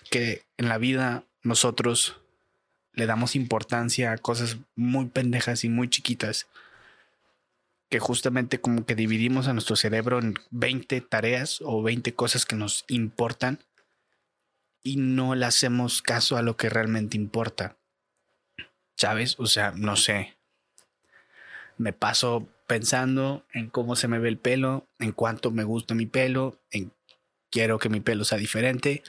que 0.10 0.44
en 0.58 0.70
la 0.70 0.78
vida 0.78 1.26
nosotros 1.42 2.18
le 2.94 3.06
damos 3.06 3.36
importancia 3.36 4.12
a 4.12 4.18
cosas 4.18 4.58
muy 4.76 5.08
pendejas 5.08 5.64
y 5.64 5.70
muy 5.70 5.90
chiquitas 5.90 6.48
que 7.90 8.00
justamente 8.00 8.60
como 8.60 8.88
que 8.88 8.96
dividimos 8.96 9.48
a 9.48 9.54
nuestro 9.54 9.76
cerebro 9.76 10.18
en 10.18 10.34
20 10.50 11.02
tareas 11.02 11.60
o 11.62 11.84
20 11.84 12.16
cosas 12.16 12.46
que 12.46 12.56
nos 12.56 12.86
importan 12.88 13.60
y 14.82 14.98
no 14.98 15.36
le 15.36 15.46
hacemos 15.46 16.02
caso 16.02 16.36
a 16.36 16.42
lo 16.42 16.58
que 16.58 16.70
realmente 16.70 17.18
importa. 17.18 17.78
¿Sabes? 18.98 19.36
O 19.40 19.46
sea, 19.46 19.74
no 19.76 19.96
sé. 19.96 20.36
Me 21.78 21.94
paso 21.94 22.48
pensando 22.66 23.46
en 23.54 23.70
cómo 23.70 23.96
se 23.96 24.08
me 24.08 24.18
ve 24.18 24.30
el 24.30 24.38
pelo, 24.38 24.88
en 24.98 25.12
cuánto 25.12 25.52
me 25.52 25.64
gusta 25.64 25.94
mi 25.94 26.08
pelo, 26.08 26.60
en 26.72 26.92
quiero 27.52 27.78
que 27.78 27.90
mi 27.90 28.00
pelo 28.00 28.26
sea 28.26 28.40
diferente, 28.40 29.04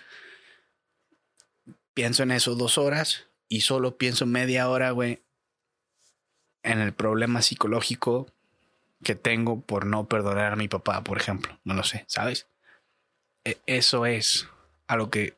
pienso 1.95 2.23
en 2.23 2.33
eso 2.33 2.55
dos 2.55 2.79
horas 2.79 3.27
y 3.49 3.63
solo 3.63 3.97
pienso 3.97 4.27
media 4.27 4.69
hora, 4.69 4.91
güey, 4.91 5.23
en 6.63 6.81
el 6.81 6.93
problema 6.93 7.43
psicológico 7.43 8.27
que 9.03 9.15
tengo 9.15 9.61
por 9.61 9.87
no 9.87 10.09
perdonar 10.09 10.53
a 10.53 10.57
mi 10.57 10.69
papá, 10.69 11.05
por 11.05 11.19
ejemplo. 11.19 11.59
No 11.65 11.75
lo 11.75 11.85
sé, 11.85 12.05
¿sabes? 12.09 12.49
E, 13.45 13.59
eso 13.67 14.07
es 14.07 14.49
a 14.87 14.97
lo 14.97 15.11
que 15.11 15.35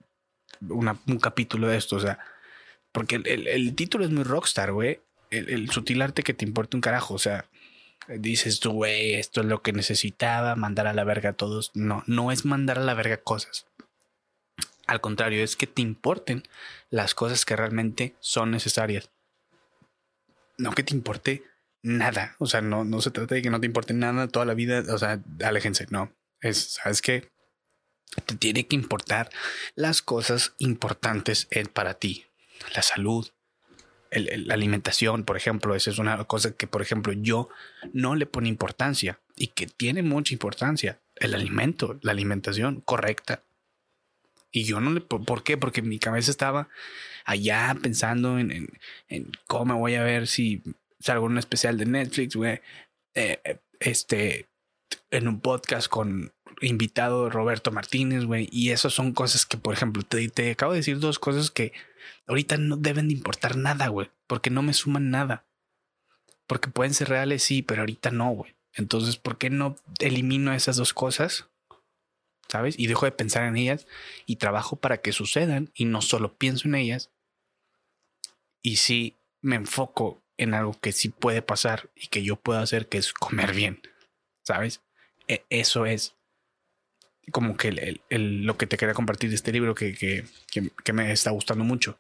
un 0.69 1.19
capítulo 1.21 1.69
de 1.69 1.77
esto, 1.77 1.97
o 1.97 2.01
sea, 2.01 2.19
porque 2.93 3.17
el, 3.17 3.75
título 3.75 4.05
es 4.05 4.11
muy 4.11 4.25
rockstar, 4.25 4.73
güey. 4.73 5.01
El, 5.31 5.51
el, 5.51 5.71
sutil 5.71 6.01
arte 6.01 6.23
que 6.23 6.33
te 6.33 6.47
importa 6.47 6.77
un 6.77 6.81
carajo, 6.81 7.15
o 7.15 7.19
sea, 7.19 7.47
dices 8.09 8.61
güey, 8.61 9.15
esto 9.15 9.41
es 9.41 9.47
lo 9.47 9.61
que 9.63 9.73
necesitaba, 9.73 10.55
mandar 10.57 10.87
a 10.87 10.95
la 10.95 11.05
verga 11.05 11.31
a 11.31 11.33
todos. 11.35 11.73
No, 11.75 12.05
no 12.07 12.33
es 12.33 12.45
mandar 12.45 12.79
a 12.79 12.83
la 12.83 12.95
verga 12.95 13.19
cosas. 13.19 13.67
Al 14.87 15.01
contrario, 15.01 15.43
es 15.43 15.57
que 15.57 15.67
te 15.67 15.83
importen 15.83 16.45
las 16.91 17.15
cosas 17.15 17.45
que 17.45 17.57
realmente 17.57 18.15
son 18.21 18.51
necesarias. 18.51 19.11
No 20.59 20.73
que 20.73 20.85
te 20.85 20.95
importe 20.95 21.43
nada. 21.83 22.37
O 22.39 22.47
sea, 22.47 22.61
no, 22.61 22.85
no 22.85 23.01
se 23.01 23.11
trata 23.11 23.35
de 23.35 23.43
que 23.43 23.51
no 23.51 23.61
te 23.61 23.67
importe 23.67 23.95
nada 23.95 24.29
toda 24.29 24.45
la 24.45 24.55
vida. 24.55 24.83
O 24.93 24.99
sea, 24.99 25.21
aléjense. 25.45 25.87
No. 25.91 26.13
Es, 26.41 26.75
¿sabes 26.75 27.03
qué? 27.03 27.31
Te 28.27 28.37
tiene 28.37 28.67
que 28.67 28.77
importar 28.77 29.31
las 29.75 30.03
cosas 30.03 30.55
importantes 30.59 31.49
para 31.73 31.95
ti. 31.95 32.25
La 32.75 32.83
salud, 32.83 33.29
la 34.13 34.55
alimentación, 34.55 35.25
por 35.25 35.37
ejemplo. 35.37 35.75
Esa 35.75 35.91
es 35.91 35.99
una 35.99 36.23
cosa 36.25 36.53
que, 36.53 36.69
por 36.69 36.81
ejemplo, 36.81 37.13
yo 37.13 37.49
no 37.93 38.15
le 38.15 38.27
pone 38.27 38.49
importancia 38.49 39.21
y 39.35 39.49
que 39.49 39.67
tiene 39.67 40.03
mucha 40.03 40.33
importancia. 40.33 41.01
El 41.17 41.35
alimento, 41.35 41.99
la 42.03 42.13
alimentación 42.13 42.81
correcta 42.83 43.43
y 44.51 44.65
yo 44.65 44.81
no 44.81 44.93
le... 44.93 45.01
¿Por 45.01 45.43
qué? 45.43 45.57
Porque 45.57 45.83
mi 45.83 45.99
cabeza 45.99 46.31
estaba 46.31 46.69
allá 47.25 47.77
pensando 47.83 48.39
en, 48.39 48.71
cómo 49.47 49.75
me 49.75 49.75
voy 49.75 49.95
a 49.95 50.05
ver 50.05 50.27
si 50.27 50.63
salgo 51.01 51.27
en 51.27 51.33
un 51.33 51.39
especial 51.39 51.77
de 51.77 51.87
Netflix, 51.87 52.37
güey. 52.37 52.61
Eh, 53.15 53.59
este, 53.81 54.49
en 55.11 55.29
un 55.29 55.41
podcast 55.41 55.89
con 55.89 56.33
invitado 56.61 57.29
Roberto 57.31 57.71
Martínez, 57.71 58.25
güey. 58.25 58.49
Y 58.51 58.71
esas 58.71 58.93
son 58.93 59.13
cosas 59.13 59.47
que, 59.47 59.57
por 59.57 59.75
ejemplo, 59.75 60.03
te, 60.03 60.29
te 60.29 60.53
acabo 60.53 60.73
de 60.73 60.79
decir 60.79 60.99
dos 60.99 61.19
cosas 61.19 61.51
que 61.51 61.73
ahorita 62.27 62.57
no 62.57 62.77
deben 62.77 63.09
de 63.09 63.15
importar 63.15 63.57
nada, 63.57 63.89
güey. 63.89 64.11
Porque 64.27 64.51
no 64.51 64.63
me 64.63 64.73
suman 64.73 65.11
nada. 65.11 65.45
Porque 66.47 66.69
pueden 66.69 66.95
ser 66.95 67.09
reales, 67.09 67.43
sí, 67.43 67.63
pero 67.63 67.83
ahorita 67.83 68.11
no, 68.11 68.31
güey. 68.31 68.55
Entonces, 68.75 69.17
¿por 69.17 69.39
qué 69.39 69.51
no 69.51 69.77
elimino 70.01 70.53
esas 70.53 70.77
dos 70.77 70.93
cosas? 70.93 71.49
¿Sabes? 72.49 72.79
Y 72.79 72.87
dejo 72.87 73.07
de 73.07 73.13
pensar 73.13 73.45
en 73.45 73.57
ellas 73.57 73.87
y 74.27 74.37
trabajo 74.37 74.77
para 74.77 74.99
que 74.99 75.13
sucedan 75.13 75.71
y 75.75 75.85
no 75.85 76.03
solo 76.03 76.37
pienso 76.37 76.69
en 76.69 76.77
ellas. 76.77 77.11
Y 78.63 78.77
sí 78.77 79.17
me 79.41 79.57
enfoco 79.57 80.23
en 80.37 80.55
algo 80.55 80.79
que 80.81 80.93
sí 80.93 81.09
puede 81.09 81.43
pasar 81.43 81.91
y 81.95 82.09
que 82.09 82.23
yo 82.23 82.37
puedo 82.37 82.59
hacer, 82.59 82.89
que 82.89 82.99
es 82.99 83.13
comer 83.13 83.55
bien, 83.55 83.81
¿sabes? 84.43 84.83
E, 85.29 85.45
eso 85.51 85.87
es 85.87 86.15
como 87.33 87.57
que 87.57 88.01
lo 88.11 88.57
que 88.57 88.67
te 88.67 88.77
quería 88.77 88.95
compartir 88.95 89.31
de 89.31 89.37
este 89.37 89.53
libro 89.53 89.75
que, 89.75 89.95
que, 89.95 90.93
me 90.93 91.11
está 91.11 91.31
gustando 91.31 91.65
mucho. 91.65 91.99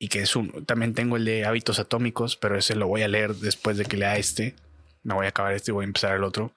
Y 0.00 0.08
que 0.08 0.20
es 0.20 0.36
un, 0.36 0.64
también 0.64 0.94
tengo 0.94 1.16
el 1.16 1.24
de 1.24 1.44
hábitos 1.44 1.78
atómicos, 1.78 2.36
pero 2.36 2.56
ese 2.56 2.74
lo 2.74 2.86
voy 2.86 3.02
a 3.02 3.08
leer 3.08 3.34
después 3.34 3.76
de 3.76 3.84
que 3.84 3.96
lea 3.96 4.16
este. 4.16 4.54
Me 5.02 5.14
voy 5.14 5.26
a 5.26 5.30
acabar 5.30 5.54
este 5.54 5.70
y 5.70 5.74
voy 5.74 5.84
a 5.84 5.86
empezar 5.86 6.16
el 6.16 6.24
otro 6.24 6.52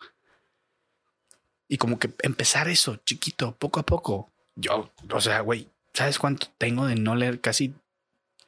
y 1.72 1.78
como 1.78 2.00
que 2.00 2.14
empezar 2.22 2.68
eso 2.68 2.98
chiquito, 2.98 3.56
poco 3.56 3.80
a 3.80 3.84
poco. 3.84 4.30
Yo, 4.58 4.92
o 5.10 5.22
sea, 5.22 5.40
güey, 5.40 5.70
¿sabes 5.94 6.20
cuánto 6.20 6.48
tengo 6.58 6.86
de 6.86 6.96
no 6.96 7.16
leer? 7.16 7.40
Casi 7.40 7.74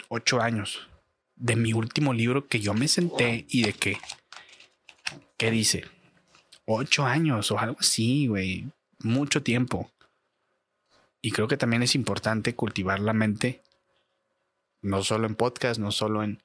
ocho 0.09 0.41
años 0.41 0.89
de 1.37 1.55
mi 1.55 1.71
último 1.71 2.13
libro 2.13 2.49
que 2.49 2.59
yo 2.59 2.73
me 2.73 2.89
senté 2.89 3.45
y 3.47 3.63
de 3.63 3.71
que, 3.71 3.97
¿qué 5.37 5.51
dice? 5.51 5.85
Ocho 6.65 7.05
años 7.05 7.49
o 7.51 7.59
algo 7.59 7.77
así, 7.79 8.27
güey. 8.27 8.67
Mucho 8.99 9.41
tiempo. 9.41 9.89
Y 11.21 11.31
creo 11.31 11.47
que 11.47 11.55
también 11.55 11.81
es 11.81 11.95
importante 11.95 12.55
cultivar 12.55 12.99
la 12.99 13.13
mente, 13.13 13.61
no 14.81 15.01
solo 15.01 15.27
en 15.27 15.35
podcast, 15.35 15.79
no 15.79 15.93
solo 15.93 16.23
en, 16.23 16.43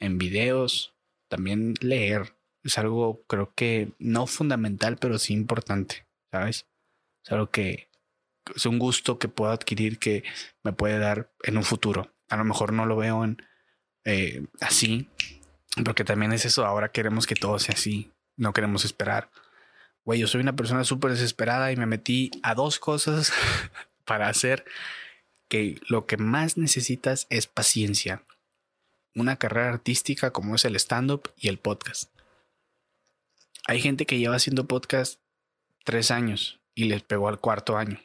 en 0.00 0.18
videos, 0.18 0.92
también 1.28 1.74
leer 1.80 2.34
es 2.62 2.78
algo 2.78 3.22
creo 3.26 3.52
que 3.54 3.92
no 3.98 4.26
fundamental, 4.26 4.96
pero 4.98 5.18
sí 5.18 5.32
importante, 5.32 6.06
¿sabes? 6.30 6.66
Es 7.24 7.32
algo 7.32 7.50
que 7.50 7.88
es 8.54 8.66
un 8.66 8.78
gusto 8.78 9.18
que 9.18 9.28
puedo 9.28 9.52
adquirir 9.52 9.98
que 9.98 10.24
me 10.62 10.72
puede 10.72 10.98
dar 10.98 11.30
en 11.42 11.56
un 11.56 11.64
futuro. 11.64 12.12
A 12.28 12.36
lo 12.36 12.44
mejor 12.44 12.72
no 12.72 12.86
lo 12.86 12.96
veo 12.96 13.24
eh, 14.04 14.46
así, 14.60 15.08
porque 15.84 16.04
también 16.04 16.32
es 16.32 16.44
eso, 16.44 16.64
ahora 16.64 16.92
queremos 16.92 17.26
que 17.26 17.34
todo 17.34 17.58
sea 17.58 17.74
así, 17.74 18.12
no 18.36 18.52
queremos 18.52 18.84
esperar. 18.84 19.30
Güey, 20.04 20.20
yo 20.20 20.26
soy 20.26 20.40
una 20.40 20.56
persona 20.56 20.84
súper 20.84 21.10
desesperada 21.12 21.72
y 21.72 21.76
me 21.76 21.86
metí 21.86 22.30
a 22.42 22.54
dos 22.54 22.78
cosas 22.78 23.32
para 24.04 24.28
hacer 24.28 24.64
que 25.48 25.80
lo 25.88 26.06
que 26.06 26.16
más 26.16 26.56
necesitas 26.56 27.26
es 27.28 27.46
paciencia. 27.46 28.24
Una 29.14 29.36
carrera 29.36 29.68
artística 29.68 30.30
como 30.30 30.54
es 30.54 30.64
el 30.64 30.76
stand-up 30.76 31.32
y 31.36 31.48
el 31.48 31.58
podcast. 31.58 32.10
Hay 33.66 33.80
gente 33.80 34.06
que 34.06 34.18
lleva 34.18 34.36
haciendo 34.36 34.66
podcast 34.66 35.19
tres 35.84 36.10
años 36.10 36.60
y 36.74 36.84
les 36.84 37.02
pegó 37.02 37.28
al 37.28 37.40
cuarto 37.40 37.76
año. 37.76 38.00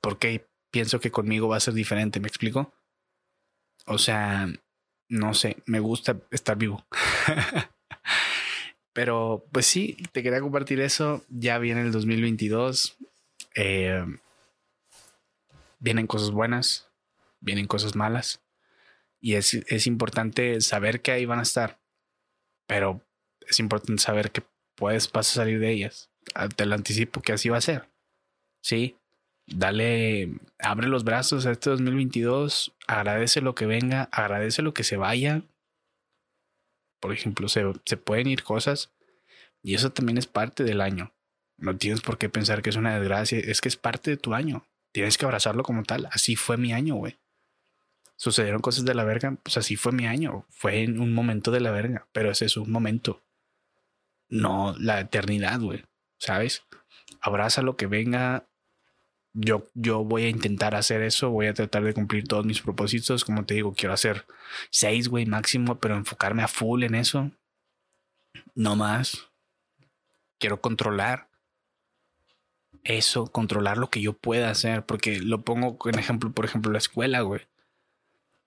¿Por 0.00 0.18
qué? 0.18 0.48
pienso 0.70 1.00
que 1.00 1.10
conmigo 1.10 1.48
va 1.48 1.56
a 1.56 1.60
ser 1.60 1.74
diferente, 1.74 2.20
¿me 2.20 2.28
explico? 2.28 2.74
O 3.86 3.98
sea, 3.98 4.48
no 5.08 5.34
sé, 5.34 5.56
me 5.66 5.80
gusta 5.80 6.20
estar 6.30 6.56
vivo. 6.56 6.86
Pero 8.92 9.46
pues 9.52 9.66
sí, 9.66 9.96
te 10.12 10.22
quería 10.22 10.40
compartir 10.40 10.80
eso. 10.80 11.24
Ya 11.28 11.58
viene 11.58 11.82
el 11.82 11.92
2022. 11.92 12.96
Eh, 13.54 14.04
vienen 15.78 16.06
cosas 16.06 16.30
buenas, 16.30 16.90
vienen 17.40 17.66
cosas 17.66 17.94
malas. 17.94 18.42
Y 19.20 19.34
es, 19.34 19.54
es 19.54 19.86
importante 19.86 20.60
saber 20.60 21.00
que 21.00 21.12
ahí 21.12 21.26
van 21.26 21.38
a 21.38 21.42
estar. 21.42 21.80
Pero 22.66 23.00
es 23.48 23.60
importante 23.60 24.02
saber 24.02 24.32
que 24.32 24.42
puedes 24.74 25.10
vas 25.12 25.30
a 25.30 25.34
salir 25.34 25.60
de 25.60 25.70
ellas. 25.70 26.10
Te 26.56 26.66
lo 26.66 26.74
anticipo 26.74 27.20
que 27.20 27.32
así 27.32 27.48
va 27.48 27.58
a 27.58 27.62
ser. 27.62 27.88
Sí, 28.60 28.96
dale, 29.46 30.38
abre 30.58 30.88
los 30.88 31.04
brazos 31.04 31.46
a 31.46 31.52
este 31.52 31.70
2022, 31.70 32.74
agradece 32.86 33.40
lo 33.40 33.54
que 33.54 33.66
venga, 33.66 34.08
agradece 34.12 34.62
lo 34.62 34.74
que 34.74 34.84
se 34.84 34.96
vaya. 34.96 35.42
Por 37.00 37.12
ejemplo, 37.12 37.48
se, 37.48 37.62
se 37.84 37.96
pueden 37.96 38.26
ir 38.26 38.42
cosas 38.42 38.92
y 39.62 39.74
eso 39.74 39.90
también 39.90 40.18
es 40.18 40.26
parte 40.26 40.64
del 40.64 40.80
año. 40.80 41.14
No 41.56 41.76
tienes 41.76 42.00
por 42.00 42.18
qué 42.18 42.28
pensar 42.28 42.62
que 42.62 42.70
es 42.70 42.76
una 42.76 42.98
desgracia, 42.98 43.38
es 43.38 43.60
que 43.60 43.68
es 43.68 43.76
parte 43.76 44.10
de 44.10 44.16
tu 44.16 44.34
año. 44.34 44.66
Tienes 44.92 45.18
que 45.18 45.24
abrazarlo 45.24 45.62
como 45.62 45.82
tal. 45.82 46.08
Así 46.12 46.36
fue 46.36 46.56
mi 46.56 46.72
año, 46.72 46.94
güey. 46.94 47.18
Sucedieron 48.16 48.60
cosas 48.60 48.84
de 48.84 48.94
la 48.94 49.04
verga, 49.04 49.36
pues 49.42 49.56
así 49.56 49.76
fue 49.76 49.92
mi 49.92 50.06
año. 50.06 50.44
Fue 50.50 50.82
en 50.82 51.00
un 51.00 51.12
momento 51.14 51.50
de 51.50 51.60
la 51.60 51.70
verga, 51.70 52.08
pero 52.12 52.30
ese 52.30 52.46
es 52.46 52.56
un 52.56 52.70
momento. 52.70 53.22
No 54.28 54.74
la 54.78 55.00
eternidad, 55.00 55.60
güey. 55.60 55.84
¿Sabes? 56.18 56.64
Abraza 57.20 57.62
lo 57.62 57.76
que 57.76 57.86
venga, 57.86 58.46
yo, 59.32 59.66
yo 59.74 60.04
voy 60.04 60.24
a 60.24 60.28
intentar 60.28 60.74
hacer 60.74 61.02
eso, 61.02 61.30
voy 61.30 61.46
a 61.46 61.54
tratar 61.54 61.84
de 61.84 61.94
cumplir 61.94 62.26
todos 62.26 62.44
mis 62.44 62.60
propósitos, 62.60 63.24
como 63.24 63.44
te 63.44 63.54
digo, 63.54 63.72
quiero 63.72 63.94
hacer 63.94 64.26
seis, 64.70 65.08
güey, 65.08 65.26
máximo, 65.26 65.78
pero 65.78 65.96
enfocarme 65.96 66.42
a 66.42 66.48
full 66.48 66.82
en 66.82 66.94
eso. 66.94 67.30
No 68.54 68.76
más. 68.76 69.28
Quiero 70.38 70.60
controlar 70.60 71.28
eso, 72.84 73.26
controlar 73.26 73.78
lo 73.78 73.90
que 73.90 74.00
yo 74.00 74.12
pueda 74.12 74.50
hacer, 74.50 74.84
porque 74.84 75.20
lo 75.20 75.42
pongo 75.42 75.78
en 75.88 75.98
ejemplo, 75.98 76.32
por 76.32 76.44
ejemplo, 76.44 76.72
la 76.72 76.78
escuela, 76.78 77.20
güey. 77.20 77.42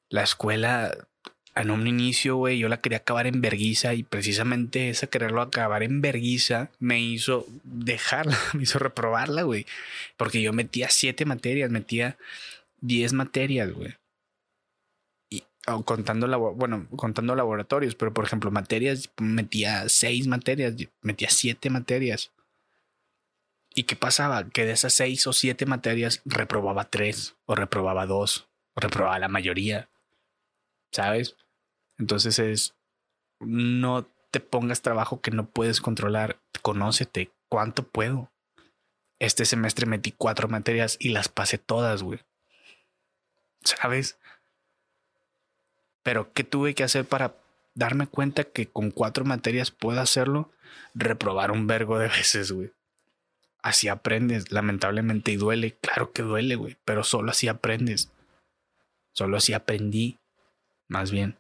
La 0.09 0.24
escuela 0.24 1.07
en 1.56 1.72
un 1.72 1.86
inicio, 1.86 2.38
güey, 2.38 2.60
yo 2.60 2.70
la 2.70 2.80
quería 2.82 2.99
acabar 2.99 3.28
en 3.28 3.41
verguiza 3.41 3.93
y 3.93 4.04
precisamente 4.04 4.89
esa 4.89 5.08
quererlo 5.08 5.41
acabar 5.41 5.84
en 5.84 6.02
verguiza 6.02 6.72
me 6.80 7.02
hizo 7.02 7.45
dejarla, 7.64 8.38
me 8.54 8.64
hizo 8.64 8.80
reprobarla, 8.80 9.43
güey. 9.43 9.66
Porque 10.18 10.41
yo 10.41 10.54
metía 10.54 10.89
siete 10.89 11.26
materias, 11.26 11.70
metía 11.70 12.18
diez 12.80 13.14
materias, 13.14 13.72
güey. 13.74 13.95
Y 15.30 15.43
contando, 15.86 16.28
bueno, 16.54 16.88
contando 16.95 17.36
laboratorios, 17.36 17.95
pero 17.95 18.14
por 18.14 18.26
ejemplo, 18.26 18.52
materias, 18.52 19.12
metía 19.18 19.89
seis 19.89 20.28
materias, 20.28 20.76
metía 21.02 21.30
siete 21.30 21.70
materias. 21.70 22.32
¿Y 23.74 23.84
qué 23.84 23.95
pasaba? 23.95 24.49
Que 24.49 24.66
de 24.66 24.74
esas 24.74 24.93
seis 24.93 25.28
o 25.28 25.34
siete 25.34 25.66
materias 25.66 26.22
reprobaba 26.26 26.86
tres, 26.89 27.36
o 27.45 27.56
reprobaba 27.56 28.06
dos, 28.06 28.47
o 28.74 28.82
reprobaba 28.82 29.20
la 29.20 29.30
mayoría. 29.30 29.90
¿Sabes? 30.91 31.35
Entonces 31.97 32.39
es, 32.39 32.75
no 33.39 34.07
te 34.31 34.39
pongas 34.39 34.81
trabajo 34.81 35.21
que 35.21 35.31
no 35.31 35.49
puedes 35.49 35.81
controlar, 35.81 36.39
conócete, 36.61 37.31
¿cuánto 37.49 37.83
puedo? 37.83 38.31
Este 39.19 39.45
semestre 39.45 39.85
metí 39.85 40.11
cuatro 40.11 40.47
materias 40.47 40.97
y 40.99 41.09
las 41.09 41.29
pasé 41.29 41.57
todas, 41.57 42.01
güey. 42.01 42.19
¿Sabes? 43.63 44.17
Pero 46.03 46.33
¿qué 46.33 46.43
tuve 46.43 46.73
que 46.73 46.83
hacer 46.83 47.05
para 47.05 47.35
darme 47.75 48.07
cuenta 48.07 48.43
que 48.43 48.67
con 48.67 48.89
cuatro 48.89 49.23
materias 49.25 49.69
puedo 49.69 49.99
hacerlo? 49.99 50.51
Reprobar 50.95 51.51
un 51.51 51.67
vergo 51.67 51.99
de 51.99 52.07
veces, 52.09 52.51
güey. 52.51 52.73
Así 53.61 53.89
aprendes, 53.89 54.51
lamentablemente, 54.51 55.31
y 55.31 55.35
duele. 55.35 55.77
Claro 55.77 56.11
que 56.11 56.23
duele, 56.23 56.55
güey, 56.55 56.77
pero 56.83 57.03
solo 57.03 57.29
así 57.29 57.47
aprendes. 57.47 58.11
Solo 59.13 59.37
así 59.37 59.53
aprendí, 59.53 60.17
más 60.91 61.09
bien. 61.09 61.37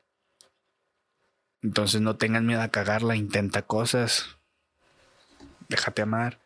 Entonces 1.61 1.99
no 1.99 2.15
tengan 2.15 2.45
miedo 2.45 2.61
a 2.61 2.69
cagarla, 2.69 3.17
intenta 3.17 3.61
cosas. 3.63 4.37
Déjate 5.67 6.01
amar. 6.01 6.39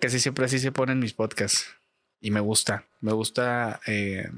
Casi 0.00 0.20
siempre 0.20 0.44
así 0.44 0.58
se 0.58 0.70
ponen 0.70 1.00
mis 1.00 1.14
podcasts. 1.14 1.74
Y 2.20 2.30
me 2.30 2.40
gusta. 2.40 2.84
Me 3.00 3.12
gusta 3.12 3.80
eh, 3.86 4.30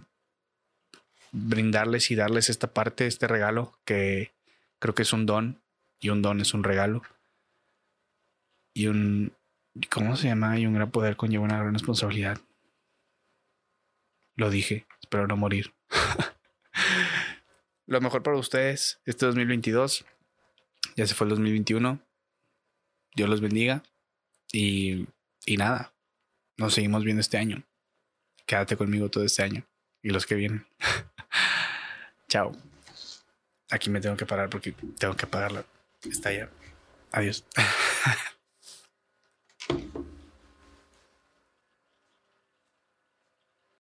brindarles 1.33 2.13
y 2.13 2.15
darles 2.15 2.51
esta 2.51 2.73
parte, 2.73 3.09
este 3.09 3.27
regalo, 3.27 3.77
que 3.85 4.33
creo 4.79 4.95
que 4.95 5.03
es 5.03 5.13
un 5.13 5.27
don. 5.27 5.61
Y 5.99 6.11
un 6.11 6.23
don 6.23 6.41
es 6.41 6.55
un 6.55 6.63
regalo. 6.63 7.03
Y 8.75 8.87
un. 8.87 9.33
¿Cómo 9.91 10.17
se 10.17 10.29
llama? 10.29 10.57
Y 10.59 10.67
un 10.67 10.75
gran 10.75 10.93
poder 10.93 11.17
conlleva 11.17 11.45
una 11.45 11.59
gran 11.59 11.73
responsabilidad. 11.73 12.39
Lo 14.37 14.51
dije. 14.51 14.87
Espero 15.03 15.27
no 15.27 15.37
morir. 15.37 15.75
Lo 17.87 18.01
mejor 18.01 18.23
para 18.23 18.37
ustedes 18.37 19.01
este 19.05 19.27
2022. 19.27 20.05
Ya 20.97 21.07
se 21.07 21.15
fue 21.15 21.27
el 21.27 21.31
2021. 21.31 22.01
Dios 23.15 23.29
los 23.29 23.41
bendiga. 23.41 23.83
Y, 24.53 25.07
y 25.45 25.57
nada, 25.57 25.95
nos 26.57 26.75
seguimos 26.75 27.05
viendo 27.05 27.21
este 27.21 27.39
año. 27.39 27.65
Quédate 28.47 28.77
conmigo 28.77 29.11
todo 29.11 29.25
este 29.25 29.43
año 29.43 29.67
y 30.03 30.11
los 30.11 30.27
que 30.27 30.35
vienen. 30.35 30.67
Chao. 32.29 32.57
Aquí 33.71 33.91
me 33.91 34.01
tengo 34.01 34.17
que 34.17 34.27
parar 34.27 34.49
porque 34.49 34.73
tengo 34.99 35.17
que 35.17 35.27
apagarla. 35.27 35.65
Está 36.03 36.33
ya. 36.33 36.49
Adiós. 37.13 37.45